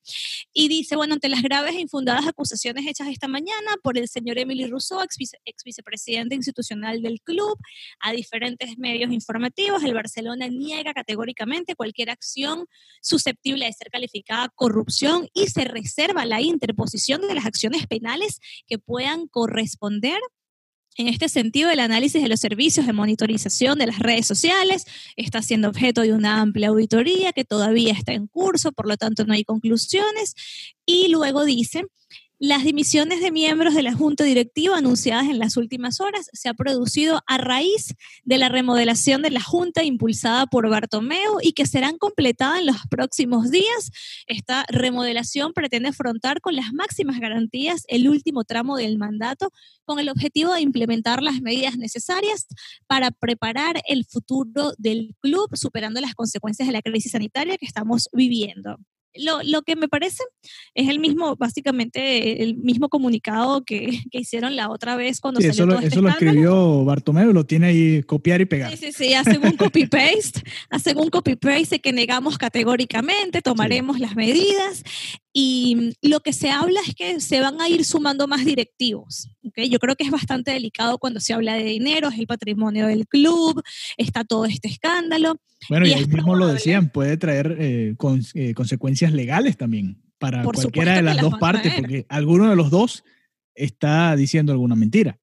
Y 0.53 0.69
dice, 0.69 0.95
bueno, 0.95 1.15
ante 1.15 1.27
las 1.27 1.41
graves 1.41 1.75
e 1.75 1.81
infundadas 1.81 2.25
acusaciones 2.25 2.87
hechas 2.87 3.09
esta 3.09 3.27
mañana 3.27 3.75
por 3.83 3.97
el 3.97 4.07
señor 4.07 4.37
Emily 4.37 4.65
Rousseau, 4.67 5.01
ex, 5.01 5.17
vice- 5.17 5.37
ex 5.43 5.63
vicepresidente 5.65 6.35
institucional 6.35 7.01
del 7.01 7.19
club, 7.21 7.57
a 7.99 8.11
diferentes 8.13 8.77
medios 8.77 9.11
informativos, 9.11 9.83
el 9.83 9.93
Barcelona 9.93 10.47
niega 10.47 10.93
categóricamente 10.93 11.75
cualquier 11.75 12.11
acción 12.11 12.65
susceptible 13.01 13.65
de 13.65 13.73
ser 13.73 13.89
calificada 13.91 14.49
corrupción 14.55 15.27
y 15.33 15.47
se 15.47 15.65
reserva 15.65 16.25
la 16.25 16.41
interposición 16.41 17.21
de 17.21 17.33
las 17.35 17.45
acciones 17.45 17.87
penales 17.87 18.39
que 18.67 18.77
puedan 18.79 19.27
corresponder 19.27 20.19
en 20.97 21.07
este 21.07 21.29
sentido, 21.29 21.69
el 21.69 21.79
análisis 21.79 22.21
de 22.21 22.27
los 22.27 22.39
servicios 22.39 22.85
de 22.85 22.93
monitorización 22.93 23.79
de 23.79 23.87
las 23.87 23.99
redes 23.99 24.27
sociales 24.27 24.85
está 25.15 25.41
siendo 25.41 25.69
objeto 25.69 26.01
de 26.01 26.13
una 26.13 26.41
amplia 26.41 26.69
auditoría 26.69 27.31
que 27.31 27.45
todavía 27.45 27.93
está 27.93 28.13
en 28.13 28.27
curso, 28.27 28.71
por 28.71 28.87
lo 28.87 28.97
tanto 28.97 29.25
no 29.25 29.33
hay 29.33 29.43
conclusiones. 29.43 30.35
Y 30.85 31.07
luego 31.07 31.45
dice, 31.45 31.85
las 32.39 32.63
dimisiones 32.63 33.19
de 33.19 33.31
miembros 33.31 33.75
de 33.75 33.83
la 33.83 33.93
Junta 33.93 34.23
Directiva 34.23 34.77
anunciadas 34.77 35.27
en 35.27 35.39
las 35.39 35.57
últimas 35.57 35.99
horas 35.99 36.29
se 36.31 36.47
ha 36.47 36.53
producido 36.53 37.21
a 37.27 37.37
raíz 37.37 37.95
de 38.23 38.37
la 38.37 38.47
remodelación 38.47 39.21
de 39.21 39.29
la 39.29 39.41
Junta 39.41 39.83
impulsada 39.83 40.45
por 40.45 40.69
Bartomeu 40.69 41.39
y 41.41 41.51
que 41.51 41.65
serán 41.65 41.97
completadas 41.97 42.59
en 42.59 42.67
los 42.67 42.77
próximos 42.89 43.51
días. 43.51 43.91
Esta 44.25 44.65
remodelación 44.69 45.51
pretende 45.51 45.89
afrontar 45.89 46.39
con 46.39 46.55
las 46.55 46.71
máximas 46.71 47.19
garantías 47.19 47.83
el 47.89 48.07
último 48.07 48.45
tramo 48.45 48.77
del 48.77 48.97
mandato 48.97 49.51
con 49.83 49.99
el 49.99 50.07
objetivo 50.07 50.53
de 50.53 50.61
implementar 50.61 51.21
las 51.21 51.41
medidas 51.41 51.77
necesarias 51.77 52.47
para 52.87 53.11
preparar 53.11 53.81
el 53.85 54.05
futuro 54.05 54.71
del 54.77 55.13
club, 55.19 55.49
superando 55.57 55.99
las 55.99 56.15
consecuencias 56.15 56.67
de 56.67 56.73
la 56.73 56.81
crisis 56.81 57.11
sanitaria 57.11 57.57
que 57.57 57.65
estamos 57.65 58.07
viviendo. 58.13 58.77
Lo, 59.15 59.41
lo 59.43 59.61
que 59.63 59.75
me 59.75 59.87
parece 59.87 60.23
es 60.75 60.87
el 60.87 60.99
mismo, 60.99 61.35
básicamente, 61.35 62.43
el 62.43 62.57
mismo 62.57 62.89
comunicado 62.89 63.63
que, 63.63 63.99
que 64.11 64.19
hicieron 64.19 64.55
la 64.55 64.69
otra 64.69 64.95
vez 64.95 65.19
cuando 65.19 65.41
Sí, 65.41 65.47
salió 65.47 65.63
eso, 65.63 65.65
lo, 65.65 65.73
todo 65.73 65.81
este 65.83 65.95
eso 65.95 66.01
lo 66.01 66.09
escribió 66.09 66.85
Bartomeu, 66.85 67.33
lo 67.33 67.45
tiene 67.45 67.67
ahí 67.67 68.03
copiar 68.03 68.41
y 68.41 68.45
pegar. 68.45 68.71
Sí, 68.71 68.77
sí, 68.77 68.91
sí, 68.91 69.13
hacen 69.13 69.43
un 69.43 69.57
copy-paste, 69.57 70.43
hacen 70.69 70.97
un 70.97 71.09
copy-paste 71.09 71.75
de 71.75 71.79
que 71.81 71.93
negamos 71.93 72.37
categóricamente, 72.37 73.41
tomaremos 73.41 73.99
las 73.99 74.15
medidas 74.15 74.83
y 75.31 75.91
lo 76.01 76.21
que 76.21 76.33
se 76.33 76.49
habla 76.49 76.79
es 76.87 76.95
que 76.95 77.19
se 77.19 77.39
van 77.39 77.61
a 77.61 77.69
ir 77.69 77.85
sumando 77.85 78.27
más 78.27 78.43
directivos. 78.45 79.29
¿ok? 79.43 79.59
Yo 79.69 79.79
creo 79.79 79.95
que 79.95 80.03
es 80.03 80.11
bastante 80.11 80.51
delicado 80.51 80.97
cuando 80.97 81.19
se 81.19 81.33
habla 81.33 81.53
de 81.53 81.63
dinero, 81.63 82.09
es 82.09 82.17
el 82.19 82.27
patrimonio 82.27 82.87
del 82.87 83.07
club, 83.07 83.61
está 83.97 84.23
todo 84.23 84.45
este 84.45 84.67
escándalo. 84.67 85.35
Bueno, 85.69 85.85
y 85.85 85.89
Y 85.89 85.93
ahí 85.93 86.05
mismo 86.07 86.35
lo 86.35 86.47
decían, 86.47 86.89
puede 86.89 87.17
traer 87.17 87.55
eh, 87.59 87.93
con- 87.97 88.23
eh, 88.33 88.53
consecuencias 88.53 89.13
legales 89.13 89.57
también 89.57 90.01
para 90.17 90.43
Por 90.43 90.55
cualquiera 90.55 90.95
de 90.95 91.01
las 91.03 91.15
las 91.15 91.23
dos 91.23 91.39
partes, 91.39 91.73
porque 91.75 92.05
alguno 92.09 92.49
de 92.49 92.55
los 92.55 92.69
dos 92.71 93.03
está 93.55 94.15
diciendo 94.15 94.51
alguna 94.51 94.75
mentira. 94.75 95.19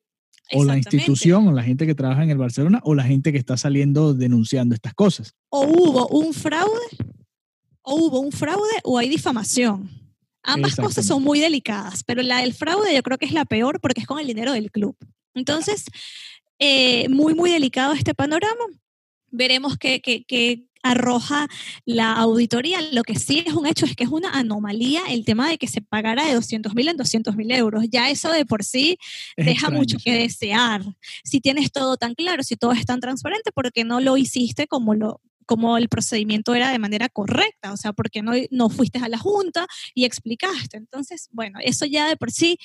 O 0.53 0.63
la 0.65 0.79
institución, 0.79 1.49
o 1.49 1.53
la 1.53 1.65
gente 1.65 1.87
que 1.87 1.97
trabaja 1.97 2.23
en 2.23 2.31
el 2.31 2.39
Barcelona, 2.39 2.81
o 2.85 2.95
la 2.95 3.03
gente 3.03 3.33
que 3.33 3.39
está 3.39 3.57
saliendo 3.57 4.15
denunciando 4.15 4.77
estas 4.77 4.95
cosas. 4.95 5.35
O 5.49 5.63
hubo 5.67 6.07
un 6.09 6.33
fraude, 6.33 6.71
o 7.89 7.95
hubo 7.95 8.19
un 8.21 8.33
fraude 8.33 8.75
o 8.83 8.99
hay 8.99 9.09
difamación. 9.09 9.89
Ambas 10.43 10.73
cosas 10.77 11.07
son 11.07 11.23
muy 11.23 11.39
delicadas, 11.41 12.03
pero 12.05 12.23
la 12.23 12.41
del 12.41 12.53
fraude 12.53 12.95
yo 12.95 13.03
creo 13.03 13.17
que 13.19 13.27
es 13.27 13.33
la 13.33 13.45
peor 13.45 13.81
porque 13.81 14.01
es 14.01 14.07
con 14.07 14.19
el 14.19 14.27
dinero 14.27 14.53
del 14.53 14.71
club. 14.71 14.97
Entonces, 15.35 15.85
eh, 16.59 17.09
muy, 17.09 17.35
muy 17.35 17.51
delicado 17.51 17.93
este 17.95 18.15
panorama. 18.15 18.65
Veremos 19.31 19.77
qué, 19.77 20.01
qué- 20.01 20.25
qué 20.27 20.65
arroja 20.83 21.49
la 21.85 22.13
auditoría. 22.15 22.81
Lo 22.93 23.03
que 23.03 23.17
sí 23.19 23.43
es 23.45 23.55
un 23.55 23.67
hecho 23.67 23.87
es 23.87 23.97
que 23.97 24.05
es 24.05 24.11
una 24.11 24.31
anomalía 24.31 25.03
el 25.09 25.25
tema 25.25 25.49
de 25.49 25.59
que 25.59 25.67
se 25.67 25.81
pagara 25.83 26.25
de 26.27 26.35
200 26.35 26.75
mil 26.75 26.89
en 26.89 26.97
200 26.97 27.35
mil 27.37 27.51
euros. 27.51 27.85
Ya 27.91 28.09
eso 28.11 28.31
de 28.31 28.47
por 28.47 28.63
sí 28.65 28.99
Es 29.37 29.47
deja 29.47 29.53
extraño, 29.67 29.79
mucho 29.79 29.99
que 30.03 30.13
desear. 30.13 30.83
Si 31.25 31.41
tienes 31.41 31.73
todo 31.73 31.97
tan 31.97 32.15
claro, 32.15 32.43
si 32.45 32.55
todo 32.57 32.73
es 32.73 32.87
tan 32.87 33.01
transparente, 33.01 33.51
¿por 33.53 33.73
qué 33.73 33.83
no 33.85 34.01
lo 34.01 34.17
hiciste 34.17 34.67
como 34.69 34.95
lo 34.95 35.21
como 35.47 35.79
el 35.79 35.89
procedimiento 35.89 36.55
era 36.55 36.71
de 36.71 36.79
manera 36.79 37.09
correcta? 37.09 37.73
O 37.73 37.77
sea, 37.77 37.93
¿por 37.93 38.11
qué 38.11 38.23
no, 38.23 38.33
no 38.51 38.69
fuiste 38.69 38.99
a 38.99 39.09
la 39.09 39.19
junta 39.19 39.67
y 39.95 40.05
explicaste? 40.05 40.77
Entonces, 40.77 41.29
bueno, 41.33 41.59
eso 41.63 41.87
ya 41.87 42.09
de 42.09 42.17
por 42.17 42.31
sí 42.31 42.59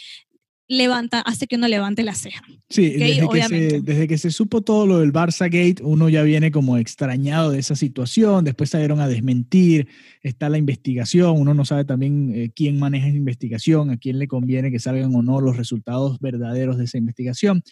levanta, 0.72 1.20
hace 1.20 1.48
que 1.48 1.58
uno 1.58 1.68
levante 1.68 2.02
la 2.02 2.16
ceja. 2.16 2.42
Sí, 2.70 2.94
Ok, 2.96 3.00
desde, 3.02 3.28
que 3.28 3.70
se, 3.70 3.82
desde 3.82 4.08
que 4.08 4.18
se 4.18 4.32
supo 4.32 4.62
todo 4.62 4.88
lo 4.88 5.00
del 5.00 5.12
Barça 5.12 5.46
Gate, 5.46 5.84
uno 5.84 6.08
ya 6.08 6.24
viene 6.24 6.50
como 6.50 6.78
extrañado 6.78 7.52
de 7.52 7.60
esa 7.60 7.76
situación, 7.76 8.46
después 8.46 8.70
salieron 8.70 9.02
a 9.02 9.10
desmentir, 9.10 9.90
está 10.24 10.48
la 10.48 10.58
investigación, 10.58 11.38
uno 11.38 11.54
no 11.54 11.66
sabe 11.66 11.84
también 11.84 12.32
eh, 12.34 12.52
quién 12.56 12.80
maneja 12.80 13.08
esa 13.08 13.18
investigación, 13.18 13.90
a 13.90 13.98
quién 13.98 14.18
le 14.18 14.30
conviene 14.30 14.72
que 14.72 14.80
salgan 14.80 15.14
o 15.14 15.22
no 15.22 15.42
los 15.42 15.58
resultados 15.58 16.20
verdaderos 16.20 16.78
de 16.78 16.86
esa 16.86 16.98
investigación. 16.98 17.64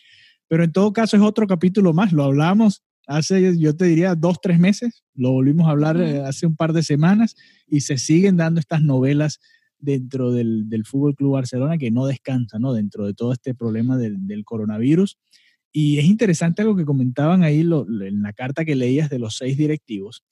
Pero 0.49 0.65
en 0.65 0.73
todo 0.73 0.91
caso 0.91 1.15
es 1.15 1.23
otro 1.23 1.47
capítulo 1.47 1.93
más, 1.93 2.11
lo 2.11 2.25
hablamos 2.25 2.83
hace, 3.09 3.57
yo 3.57 3.75
te 3.75 3.85
diría, 3.85 4.13
dos, 4.15 4.39
tres 4.39 4.59
meses, 4.59 5.03
lo 5.15 5.31
volvimos 5.31 5.67
a 5.67 5.71
hablar 5.71 5.99
eh, 5.99 6.23
hace 6.23 6.45
un 6.45 6.55
par 6.55 6.73
de 6.73 6.83
semanas 6.83 7.35
y 7.67 7.81
se 7.81 7.97
siguen 7.97 8.37
dando 8.37 8.59
estas 8.59 8.83
novelas 8.83 9.39
dentro 9.79 10.31
del, 10.31 10.69
del 10.69 10.85
Fútbol 10.85 11.15
Club 11.15 11.33
Barcelona 11.33 11.77
que 11.77 11.89
no 11.89 12.05
descansa, 12.05 12.59
¿no? 12.59 12.71
Dentro 12.71 13.07
de 13.07 13.15
todo 13.15 13.33
este 13.33 13.55
problema 13.55 13.97
del, 13.97 14.27
del 14.27 14.45
coronavirus. 14.45 15.17
Y 15.71 15.97
es 15.97 16.05
interesante 16.05 16.61
algo 16.61 16.75
que 16.75 16.85
comentaban 16.85 17.43
ahí 17.43 17.63
lo, 17.63 17.87
en 18.03 18.21
la 18.21 18.33
carta 18.33 18.63
que 18.63 18.75
leías 18.75 19.09
de 19.09 19.17
los 19.17 19.37
seis 19.37 19.57
directivos, 19.57 20.23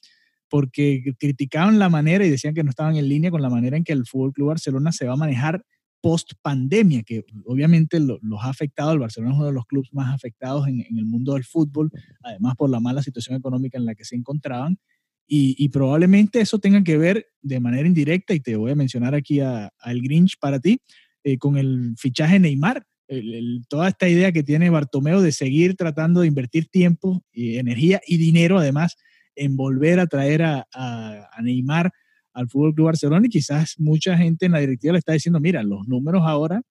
porque 0.48 1.04
criticaban 1.20 1.80
la 1.80 1.90
manera 1.90 2.26
y 2.26 2.30
decían 2.30 2.54
que 2.54 2.64
no 2.64 2.70
estaban 2.70 2.96
en 2.96 3.10
línea 3.10 3.32
con 3.32 3.42
la 3.42 3.50
manera 3.50 3.76
en 3.76 3.84
que 3.84 3.94
el 3.94 4.06
Fútbol 4.06 4.34
Club 4.34 4.50
Barcelona 4.50 4.92
se 4.92 5.06
va 5.06 5.14
a 5.14 5.18
manejar 5.18 5.64
post 6.02 6.34
pandemia, 6.42 7.04
que 7.04 7.26
obviamente 7.46 8.00
lo, 8.00 8.20
los 8.22 8.40
ha 8.44 8.50
afectado. 8.50 8.94
El 8.94 9.00
Barcelona 9.00 9.34
es 9.34 9.38
uno 9.38 9.48
de 9.48 9.54
los 9.54 9.66
clubes 9.66 9.90
más 9.94 10.14
afectados 10.14 10.68
en, 10.68 10.82
en, 10.82 10.98
el 10.98 11.06
mundo 11.06 11.34
del 11.34 11.44
fútbol, 11.44 11.92
además 12.24 12.56
por 12.56 12.70
la 12.70 12.80
mala 12.80 13.02
situación 13.02 13.36
económica 13.36 13.78
en 13.78 13.86
la 13.86 13.96
que 13.96 14.06
se 14.06 14.16
encontraban. 14.16 14.78
Y, 15.30 15.56
y, 15.58 15.70
probablemente 15.70 16.40
eso 16.40 16.58
tenga 16.58 16.82
que 16.84 16.98
ver 16.98 17.28
de 17.42 17.60
manera 17.60 17.86
indirecta, 17.86 18.34
y 18.34 18.40
te 18.40 18.56
voy 18.56 18.72
a 18.72 18.76
mencionar 18.76 19.14
aquí 19.14 19.42
a, 19.42 19.70
a 19.78 19.94
Grinch 19.94 20.38
para 20.40 20.60
ti, 20.60 20.80
eh, 21.24 21.38
con 21.38 21.58
el 21.58 21.96
fichaje 21.98 22.40
Neymar. 22.40 22.84
El, 23.10 23.34
el, 23.34 23.62
toda 23.68 23.90
esta 23.90 24.08
idea 24.08 24.32
que 24.32 24.44
tiene 24.44 24.70
Bartomeo 24.70 25.22
de 25.22 25.32
seguir 25.32 25.76
tratando 25.76 26.22
de 26.22 26.28
invertir 26.28 26.68
tiempo, 26.70 27.26
y 27.34 27.58
energía 27.58 28.02
y 28.08 28.18
dinero, 28.18 28.58
además, 28.58 28.96
en 29.36 29.58
volver 29.58 30.00
a 30.00 30.08
traer 30.08 30.44
a, 30.44 30.68
a, 30.74 31.30
a 31.32 31.42
Neymar 31.42 31.92
al 32.38 32.48
Fútbol 32.50 32.74
Club 32.74 32.86
Barcelona 32.86 33.26
y 33.26 33.30
quizás 33.30 33.76
mucha 33.80 34.16
gente 34.18 34.46
en 34.46 34.52
la 34.54 34.60
directiva 34.60 34.94
le 34.94 35.00
está 35.00 35.14
diciendo, 35.14 35.40
mira, 35.40 35.64
los 35.64 35.88
números 35.88 36.22
ahora 36.26 36.62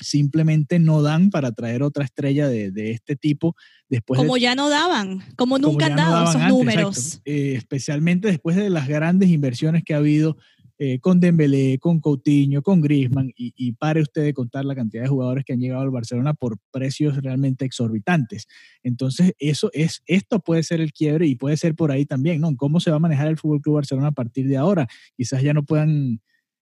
simplemente 0.00 0.78
no 0.78 1.02
dan 1.02 1.30
para 1.30 1.52
traer 1.52 1.82
otra 1.82 2.04
estrella 2.04 2.48
de, 2.48 2.70
de 2.72 2.90
este 2.90 3.14
tipo 3.14 3.54
después 3.88 4.18
como 4.18 4.34
de, 4.34 4.40
ya 4.40 4.54
no 4.56 4.68
daban 4.68 5.22
como 5.36 5.58
nunca 5.58 5.86
como 5.88 5.92
han 5.92 5.96
dado 5.96 6.16
no 6.16 6.22
esos 6.30 6.34
antes, 6.36 6.48
números. 6.50 7.20
eh, 7.24 7.54
especialmente 7.56 8.26
después 8.28 8.56
de 8.56 8.70
las 8.70 8.88
grandes 8.88 9.30
inversiones 9.30 9.84
que 9.84 9.94
ha 9.94 9.98
habido 9.98 10.36
eh, 10.76 10.98
con 10.98 11.20
Dembélé, 11.20 11.78
con 11.78 12.00
Coutinho, 12.00 12.60
con 12.60 12.80
Griezmann 12.80 13.30
y, 13.36 13.54
y, 13.56 13.72
pare 13.74 14.02
usted 14.02 14.24
de 14.24 14.34
contar 14.34 14.64
la 14.64 14.74
cantidad 14.74 15.04
de 15.04 15.08
jugadores 15.08 15.44
que 15.44 15.52
han 15.52 15.60
llegado 15.60 15.82
al 15.82 15.90
Barcelona 15.90 16.34
por 16.34 16.58
precios 16.72 17.16
realmente 17.22 17.64
exorbitantes. 17.64 18.48
Entonces, 18.82 19.34
eso 19.38 19.70
es, 19.72 20.02
esto 20.06 20.40
puede 20.40 20.64
ser 20.64 20.80
el 20.80 20.92
quiebre 20.92 21.28
y 21.28 21.36
puede 21.36 21.56
ser 21.56 21.76
por 21.76 21.92
ahí 21.92 22.06
también, 22.06 22.40
¿no? 22.40 22.56
¿Cómo 22.56 22.80
se 22.80 22.90
va 22.90 22.96
a 22.96 23.00
manejar 23.00 23.28
el 23.28 23.38
Fútbol 23.38 23.60
Club 23.60 23.76
Barcelona 23.76 24.08
a 24.08 24.12
partir 24.12 24.48
de 24.48 24.56
ahora? 24.56 24.88
Quizás 25.16 25.42
ya 25.42 25.54
no 25.54 25.62
puedan 25.64 26.20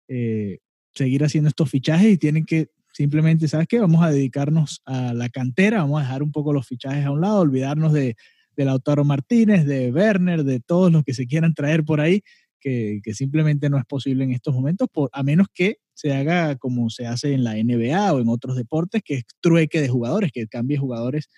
eh, 0.09 0.59
seguir 0.95 1.25
haciendo 1.25 1.49
estos 1.49 1.71
fichajes 1.71 2.13
y 2.13 2.19
tienen 2.19 2.45
que 2.45 2.69
simplemente, 2.93 3.49
¿sabes 3.49 3.67
qué? 3.67 3.81
Vamos 3.81 4.05
a 4.05 4.11
dedicarnos 4.11 4.83
a 4.85 5.15
la 5.15 5.31
cantera, 5.31 5.79
vamos 5.79 6.01
a 6.01 6.05
dejar 6.05 6.23
un 6.23 6.33
poco 6.33 6.53
los 6.53 6.67
fichajes 6.67 7.07
a 7.07 7.11
un 7.11 7.23
lado, 7.23 7.41
olvidarnos 7.41 7.95
de, 7.95 8.17
de 8.57 8.65
Lautaro 8.67 9.05
Martínez, 9.05 9.65
de 9.65 9.91
Werner, 9.91 10.45
de 10.45 10.61
todos 10.61 10.93
los 10.93 11.03
que 11.03 11.15
se 11.15 11.27
quieran 11.27 11.55
traer 11.55 11.85
por 11.85 12.01
ahí 12.01 12.23
que, 12.63 13.01
simplemente 13.13 13.69
no 13.69 13.79
es 13.79 13.85
posible 13.85 14.25
en 14.25 14.31
estos 14.31 14.55
momentos, 14.55 14.89
por, 14.91 15.11
a 15.13 15.23
menos 15.23 15.49
que 15.53 15.79
se 15.95 16.13
haga 16.13 16.57
como 16.57 16.89
se 16.89 17.07
hace 17.07 17.35
en 17.35 17.45
la 17.45 17.55
NBA 17.55 18.13
o 18.13 18.21
en 18.21 18.29
otros 18.29 18.57
deportes, 18.57 19.03
que 19.05 19.15
es 19.15 19.25
trueque 19.41 19.81
de 19.81 19.89
jugadores, 19.89 20.31
que 20.33 20.47
cambie 20.47 20.79
jugadores 20.79 21.29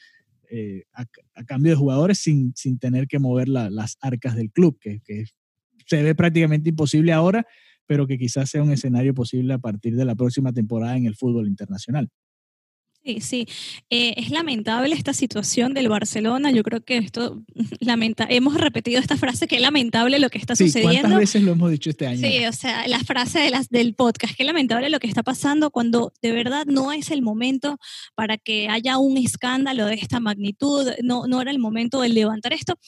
eh, 0.50 0.84
a, 0.92 1.06
cambio 1.44 1.72
de 1.72 1.76
jugadores 1.76 2.18
sin, 2.18 2.52
sin 2.54 2.78
tener 2.78 3.08
que 3.08 3.18
mover 3.18 3.48
la, 3.48 3.70
las 3.70 3.96
arcas 4.00 4.36
del 4.36 4.52
club, 4.52 4.78
que, 4.80 5.00
que 5.04 5.24
se 5.86 6.02
ve 6.02 6.14
prácticamente 6.14 6.68
imposible 6.70 7.12
ahora, 7.12 7.46
pero 7.86 8.06
que 8.06 8.18
quizás 8.18 8.50
sea 8.50 8.62
un 8.62 8.70
escenario 8.70 9.14
posible 9.14 9.54
a 9.54 9.58
partir 9.58 9.96
de 9.96 10.04
la 10.04 10.14
próxima 10.14 10.52
temporada 10.52 10.96
en 10.96 11.06
el 11.06 11.16
fútbol 11.16 11.48
internacional. 11.48 12.08
Sí, 13.04 13.20
sí. 13.20 13.46
Eh, 13.90 14.14
es 14.16 14.30
lamentable 14.30 14.94
esta 14.94 15.12
situación 15.12 15.74
del 15.74 15.90
Barcelona. 15.90 16.50
Yo 16.50 16.62
creo 16.62 16.82
que 16.82 16.96
esto, 16.96 17.42
lamenta 17.80 18.26
hemos 18.30 18.54
repetido 18.54 18.98
esta 18.98 19.18
frase, 19.18 19.46
que 19.46 19.56
es 19.56 19.62
lamentable 19.62 20.18
lo 20.18 20.30
que 20.30 20.38
está 20.38 20.56
sí, 20.56 20.66
sucediendo. 20.66 21.00
¿Cuántas 21.00 21.18
veces 21.18 21.42
lo 21.42 21.52
hemos 21.52 21.70
dicho 21.70 21.90
este 21.90 22.06
año? 22.06 22.26
Sí, 22.26 22.46
o 22.46 22.52
sea, 22.52 22.88
la 22.88 23.00
frase 23.00 23.40
de 23.40 23.50
las, 23.50 23.68
del 23.68 23.94
podcast, 23.94 24.34
que 24.34 24.42
es 24.42 24.46
lamentable 24.46 24.88
lo 24.88 25.00
que 25.00 25.06
está 25.06 25.22
pasando 25.22 25.70
cuando 25.70 26.14
de 26.22 26.32
verdad 26.32 26.64
no 26.64 26.92
es 26.92 27.10
el 27.10 27.20
momento 27.20 27.78
para 28.14 28.38
que 28.38 28.68
haya 28.70 28.96
un 28.96 29.18
escándalo 29.18 29.84
de 29.84 29.96
esta 29.96 30.18
magnitud, 30.18 30.88
no, 31.02 31.26
no 31.26 31.42
era 31.42 31.50
el 31.50 31.58
momento 31.58 32.00
de 32.00 32.08
levantar 32.08 32.54
esto. 32.54 32.78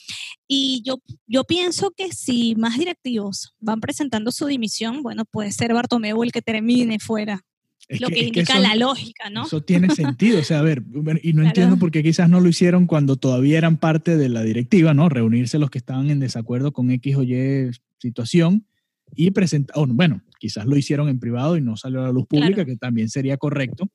Y 0.49 0.83
yo, 0.83 0.97
yo 1.27 1.45
pienso 1.45 1.91
que 1.91 2.11
si 2.13 2.55
más 2.55 2.79
directivos 2.79 3.55
van 3.61 3.81
presentando 3.81 4.33
su 4.33 4.47
dimisión, 4.47 5.03
bueno, 5.03 5.27
puede 5.27 5.53
ser 5.53 5.75
Bartomeu 5.75 6.23
el 6.23 6.33
que 6.33 6.41
termine 6.41 6.99
fuera. 7.01 7.43
Es 7.89 8.01
lo 8.01 8.09
que, 8.09 8.15
que 8.15 8.21
indica 8.27 8.53
que 8.53 8.59
eso, 8.59 8.63
la 8.63 8.75
lógica, 8.75 9.31
¿no? 9.31 9.47
Eso 9.47 9.63
tiene 9.63 9.95
sentido, 9.95 10.41
o 10.41 10.45
sea, 10.45 10.59
a 10.59 10.63
ver, 10.63 10.83
y 11.23 11.33
no 11.33 11.43
claro. 11.43 11.49
entiendo 11.49 11.77
por 11.79 11.91
qué 11.91 12.03
quizás 12.03 12.29
no 12.29 12.41
lo 12.41 12.49
hicieron 12.49 12.87
cuando 12.87 13.17
todavía 13.17 13.59
eran 13.59 13.77
parte 13.77 14.17
de 14.17 14.29
la 14.29 14.43
directiva, 14.43 14.93
¿no? 14.93 15.09
Reunirse 15.09 15.59
los 15.59 15.71
que 15.71 15.79
estaban 15.79 16.11
en 16.11 16.19
desacuerdo 16.19 16.73
con 16.73 16.91
X 16.91 17.17
o 17.17 17.23
Y 17.23 17.71
situación 17.99 18.67
y 19.15 19.31
presentar, 19.31 19.77
oh, 19.79 19.87
bueno, 19.87 20.23
quizás 20.39 20.67
lo 20.67 20.77
hicieron 20.77 21.09
en 21.09 21.21
privado 21.21 21.57
y 21.57 21.61
no 21.61 21.77
salió 21.77 22.01
a 22.01 22.05
la 22.05 22.13
luz 22.13 22.27
pública, 22.27 22.55
claro. 22.55 22.67
que 22.67 22.77
también 22.77 23.09
sería 23.09 23.37
correcto. 23.37 23.89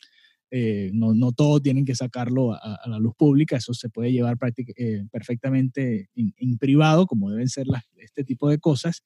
Eh, 0.53 0.91
no, 0.93 1.13
no 1.13 1.31
todo 1.31 1.61
tienen 1.61 1.85
que 1.85 1.95
sacarlo 1.95 2.53
a, 2.53 2.57
a, 2.57 2.89
la 2.89 2.99
luz 2.99 3.13
pública, 3.17 3.55
eso 3.55 3.73
se 3.73 3.87
puede 3.89 4.11
llevar 4.11 4.37
eh, 4.75 5.05
perfectamente 5.09 6.09
en, 6.13 6.33
en, 6.35 6.57
privado, 6.57 7.07
como 7.07 7.29
deben 7.29 7.47
ser 7.47 7.67
las, 7.67 7.85
este 7.97 8.25
tipo 8.25 8.49
de 8.49 8.57
cosas. 8.57 9.01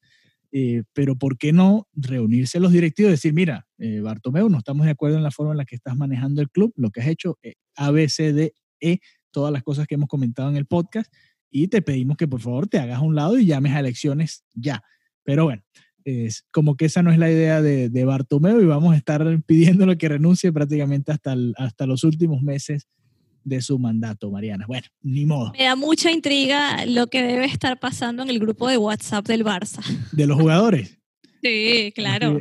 Eh, 0.58 0.84
pero 0.94 1.16
¿por 1.16 1.36
qué 1.36 1.52
no 1.52 1.86
reunirse 1.92 2.60
los 2.60 2.72
directivos 2.72 3.10
y 3.10 3.12
decir, 3.12 3.34
mira, 3.34 3.66
eh, 3.76 4.00
Bartomeu, 4.00 4.48
no 4.48 4.56
estamos 4.56 4.86
de 4.86 4.92
acuerdo 4.92 5.18
en 5.18 5.22
la 5.22 5.30
forma 5.30 5.52
en 5.52 5.58
la 5.58 5.66
que 5.66 5.74
estás 5.74 5.94
manejando 5.98 6.40
el 6.40 6.48
club, 6.48 6.72
lo 6.76 6.90
que 6.90 7.02
has 7.02 7.08
hecho, 7.08 7.38
eh, 7.42 7.56
A, 7.74 7.90
B, 7.90 8.08
C, 8.08 8.32
D, 8.32 8.54
E, 8.80 9.00
todas 9.30 9.52
las 9.52 9.62
cosas 9.62 9.86
que 9.86 9.96
hemos 9.96 10.08
comentado 10.08 10.48
en 10.48 10.56
el 10.56 10.64
podcast, 10.64 11.12
y 11.50 11.68
te 11.68 11.82
pedimos 11.82 12.16
que 12.16 12.26
por 12.26 12.40
favor 12.40 12.68
te 12.68 12.78
hagas 12.78 13.00
a 13.00 13.02
un 13.02 13.14
lado 13.14 13.38
y 13.38 13.44
llames 13.44 13.74
a 13.74 13.80
elecciones 13.80 14.44
ya. 14.54 14.82
Pero 15.24 15.44
bueno, 15.44 15.62
es 16.04 16.46
como 16.52 16.74
que 16.74 16.86
esa 16.86 17.02
no 17.02 17.12
es 17.12 17.18
la 17.18 17.30
idea 17.30 17.60
de, 17.60 17.90
de 17.90 18.04
Bartomeu 18.06 18.58
y 18.58 18.64
vamos 18.64 18.94
a 18.94 18.96
estar 18.96 19.42
pidiéndole 19.44 19.98
que 19.98 20.08
renuncie 20.08 20.54
prácticamente 20.54 21.12
hasta, 21.12 21.34
el, 21.34 21.52
hasta 21.58 21.84
los 21.84 22.02
últimos 22.02 22.40
meses 22.40 22.88
de 23.46 23.62
su 23.62 23.78
mandato, 23.78 24.30
Mariana. 24.30 24.66
Bueno, 24.66 24.86
ni 25.02 25.24
modo. 25.24 25.52
Me 25.56 25.64
da 25.64 25.76
mucha 25.76 26.10
intriga 26.10 26.84
lo 26.84 27.06
que 27.06 27.22
debe 27.22 27.46
estar 27.46 27.78
pasando 27.78 28.24
en 28.24 28.28
el 28.28 28.40
grupo 28.40 28.68
de 28.68 28.76
WhatsApp 28.76 29.26
del 29.26 29.44
Barça. 29.44 29.82
¿De 30.12 30.26
los 30.26 30.38
jugadores? 30.38 30.98
Sí, 31.42 31.92
claro. 31.94 32.40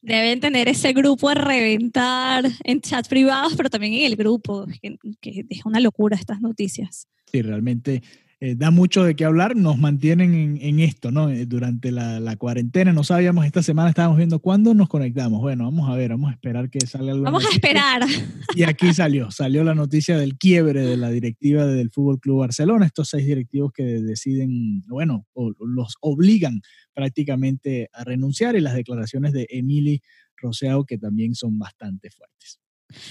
Deben 0.00 0.38
tener 0.38 0.68
ese 0.68 0.92
grupo 0.92 1.28
a 1.28 1.34
reventar 1.34 2.44
en 2.62 2.80
chats 2.80 3.08
privados, 3.08 3.54
pero 3.56 3.68
también 3.68 3.94
en 3.94 4.04
el 4.04 4.14
grupo, 4.14 4.66
que, 4.80 4.96
que 5.20 5.46
es 5.48 5.64
una 5.64 5.80
locura 5.80 6.16
estas 6.16 6.40
noticias. 6.40 7.08
Sí, 7.32 7.42
realmente 7.42 8.02
eh, 8.40 8.54
da 8.56 8.70
mucho 8.70 9.04
de 9.04 9.14
qué 9.16 9.24
hablar, 9.24 9.56
nos 9.56 9.78
mantienen 9.78 10.34
en, 10.34 10.58
en 10.60 10.80
esto, 10.80 11.10
¿no? 11.10 11.30
Eh, 11.30 11.46
durante 11.46 11.90
la, 11.90 12.20
la, 12.20 12.36
cuarentena, 12.36 12.92
no 12.92 13.04
sabíamos, 13.04 13.46
esta 13.46 13.62
semana 13.62 13.88
estábamos 13.88 14.18
viendo 14.18 14.38
cuándo 14.38 14.74
nos 14.74 14.88
conectamos. 14.88 15.40
Bueno, 15.40 15.64
vamos 15.64 15.88
a 15.88 15.94
ver, 15.94 16.10
vamos 16.10 16.30
a 16.30 16.34
esperar 16.34 16.68
que 16.70 16.80
salga 16.86 17.12
algo. 17.12 17.24
Vamos 17.24 17.44
noticia. 17.44 17.54
a 17.54 17.96
esperar. 17.96 18.02
Y 18.54 18.62
aquí 18.64 18.92
salió, 18.92 19.30
salió 19.30 19.64
la 19.64 19.74
noticia 19.74 20.16
del 20.16 20.36
quiebre 20.36 20.82
de 20.82 20.96
la 20.96 21.10
directiva 21.10 21.66
del 21.66 21.90
Fútbol 21.90 22.20
Club 22.20 22.40
Barcelona, 22.40 22.86
estos 22.86 23.08
seis 23.08 23.26
directivos 23.26 23.72
que 23.72 23.84
deciden, 23.84 24.82
bueno, 24.88 25.26
o, 25.32 25.52
los 25.60 25.96
obligan 26.00 26.60
prácticamente 26.92 27.88
a 27.92 28.04
renunciar 28.04 28.56
y 28.56 28.60
las 28.60 28.74
declaraciones 28.74 29.32
de 29.32 29.46
Emily 29.50 30.02
Roseau 30.36 30.84
que 30.84 30.98
también 30.98 31.34
son 31.34 31.58
bastante 31.58 32.10
fuertes. 32.10 32.60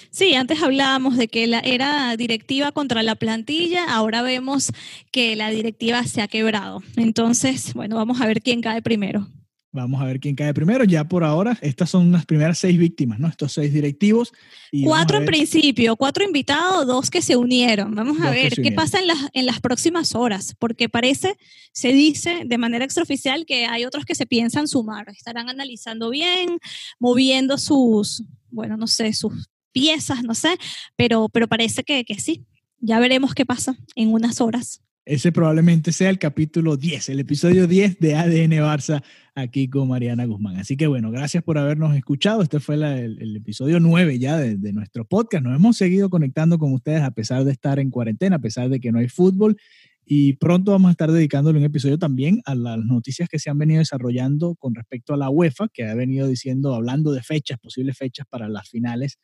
Sí, 0.10 0.36
antes 0.36 0.62
hablábamos 0.62 1.18
de 1.18 1.28
que 1.28 1.48
la, 1.48 1.60
era 1.60 2.16
directiva 2.18 2.72
contra 2.72 3.04
la 3.04 3.16
plantilla, 3.16 3.86
ahora 3.86 4.22
vemos 4.22 4.72
que 5.12 5.36
la 5.36 5.50
directiva 5.50 6.04
se 6.04 6.22
ha 6.22 6.28
quebrado. 6.28 6.82
Entonces, 6.96 7.74
bueno, 7.74 7.96
vamos 7.96 8.22
a 8.22 8.28
ver 8.28 8.42
quién 8.42 8.62
cae 8.62 8.82
primero. 8.82 9.28
Vamos 9.76 10.00
a 10.00 10.06
ver 10.06 10.20
quién 10.20 10.36
cae 10.36 10.54
primero. 10.54 10.84
Ya 10.84 11.04
por 11.04 11.24
ahora, 11.24 11.58
estas 11.62 11.90
son 11.90 12.12
las 12.12 12.28
primeras 12.28 12.60
seis 12.60 12.78
víctimas, 12.78 13.20
¿no? 13.20 13.28
Estos 13.28 13.54
seis 13.54 13.74
directivos. 13.74 14.32
Y 14.72 14.84
cuatro 14.84 15.18
en 15.18 15.26
principio, 15.26 15.96
cuatro 15.96 16.24
invitados, 16.24 16.86
dos 16.86 17.10
que 17.10 17.24
se 17.24 17.36
unieron. 17.36 17.96
Vamos 17.96 18.22
a 18.22 18.28
dos 18.28 18.36
ver 18.36 18.54
qué 18.54 18.72
pasa 18.72 19.00
en 19.00 19.08
las, 19.08 19.18
en 19.34 19.48
las 19.48 19.60
próximas 19.62 20.14
horas, 20.14 20.56
porque 20.60 20.90
parece, 20.90 21.38
se 21.72 21.92
dice 21.92 22.44
de 22.46 22.58
manera 22.60 22.86
extraoficial 22.86 23.48
que 23.48 23.66
hay 23.66 23.84
otros 23.84 24.06
que 24.06 24.14
se 24.14 24.28
piensan 24.28 24.68
sumar. 24.68 25.10
Estarán 25.10 25.50
analizando 25.50 26.12
bien, 26.12 26.60
moviendo 27.00 27.58
sus, 27.58 28.24
bueno, 28.52 28.78
no 28.78 28.86
sé, 28.86 29.12
sus 29.14 29.50
piezas, 29.74 30.24
no 30.24 30.36
sé, 30.36 30.58
pero, 30.96 31.28
pero 31.30 31.48
parece 31.48 31.84
que, 31.84 32.06
que 32.06 32.20
sí. 32.20 32.46
Ya 32.80 33.00
veremos 33.00 33.34
qué 33.34 33.46
pasa 33.46 33.78
en 33.96 34.14
unas 34.14 34.42
horas. 34.42 34.82
Ese 35.06 35.34
probablemente 35.34 35.92
sea 35.92 36.10
el 36.10 36.18
capítulo 36.18 36.78
10, 36.78 37.10
el 37.10 37.20
episodio 37.20 37.68
10 37.68 38.00
de 38.00 38.16
ADN 38.16 38.52
Barça 38.64 39.04
aquí 39.36 39.68
con 39.68 39.90
Mariana 39.90 40.26
Guzmán. 40.26 40.56
Así 40.56 40.78
que 40.78 40.88
bueno, 40.88 41.12
gracias 41.12 41.44
por 41.44 41.58
habernos 41.58 41.94
escuchado. 41.96 42.42
Este 42.42 42.62
fue 42.62 42.78
la, 42.78 42.98
el, 42.98 43.22
el, 43.22 43.36
episodio 43.36 43.82
9 43.82 44.18
ya 44.18 44.38
de, 44.38 44.56
de, 44.56 44.72
nuestro 44.72 45.04
podcast. 45.04 45.44
Nos 45.44 45.58
hemos 45.58 45.76
seguido 45.76 46.10
conectando 46.10 46.58
con 46.58 46.72
ustedes 46.72 47.02
a 47.02 47.12
pesar 47.12 47.44
de 47.44 47.52
estar 47.52 47.80
en 47.80 47.90
cuarentena, 47.90 48.38
a 48.38 48.40
pesar 48.40 48.70
de 48.70 48.80
que 48.80 48.94
no 48.94 49.00
hay 49.00 49.10
fútbol. 49.10 49.58
Y 50.06 50.34
pronto 50.34 50.72
vamos 50.72 50.88
a 50.88 50.92
estar 50.92 51.12
dedicándole 51.12 51.60
un 51.60 51.66
episodio 51.66 51.98
también 51.98 52.42
a 52.46 52.56
las 52.56 52.78
noticias 52.78 53.28
que 53.28 53.40
se 53.40 53.50
han 53.50 53.58
venido 53.58 53.80
desarrollando 53.80 54.56
con 54.56 54.74
respecto 54.74 55.14
a 55.14 55.18
la 55.18 55.30
UEFA, 55.30 55.68
que 55.74 55.86
ha 55.86 55.96
venido 55.96 56.28
diciendo, 56.28 56.76
hablando 56.76 57.12
de 57.12 57.24
fechas, 57.24 57.60
posibles 57.60 57.98
fechas 57.98 58.26
para 58.30 58.48
las 58.48 58.70
finales 58.70 59.20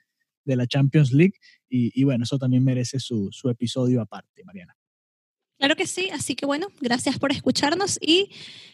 de 0.49 0.57
la 0.57 0.67
Champions 0.67 1.11
League. 1.13 1.35
Y, 1.69 1.91
y 1.99 2.03
bueno, 2.03 2.23
eso 2.23 2.37
también 2.37 2.63
merece 2.63 2.99
su, 2.99 3.29
su 3.31 3.49
episodio 3.49 4.01
aparte, 4.01 4.43
Mariana. 4.43 4.75
Claro 5.59 5.75
que 5.75 5.87
sí, 5.87 6.09
así 6.11 6.35
que 6.35 6.45
bueno, 6.45 6.67
gracias 6.79 7.19
por 7.19 7.31
escucharnos 7.31 7.99
y 8.01 8.31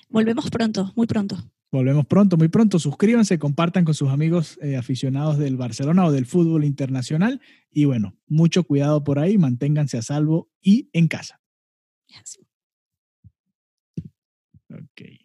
volvemos 0.08 0.50
pronto, 0.52 0.94
muy 0.96 1.08
pronto. 1.08 1.36
Volvemos 1.72 2.06
pronto, 2.06 2.38
muy 2.38 2.48
pronto. 2.48 2.80
Suscríbanse, 2.80 3.40
compartan 3.40 3.84
con 3.84 3.96
sus 3.96 4.10
amigos 4.10 4.58
eh, 4.62 4.78
aficionados 4.78 5.38
del 5.38 5.58
Barcelona 5.58 6.06
o 6.06 6.12
del 6.12 6.26
fútbol 6.26 6.64
internacional. 6.64 7.42
Y 7.72 7.86
bueno, 7.86 8.16
mucho 8.28 8.64
cuidado 8.64 9.04
por 9.04 9.20
ahí, 9.20 9.38
manténganse 9.38 9.98
a 9.98 10.02
salvo 10.04 10.50
y 10.62 10.90
en 10.94 11.08
casa. 11.08 11.42
Ok. 14.70 15.25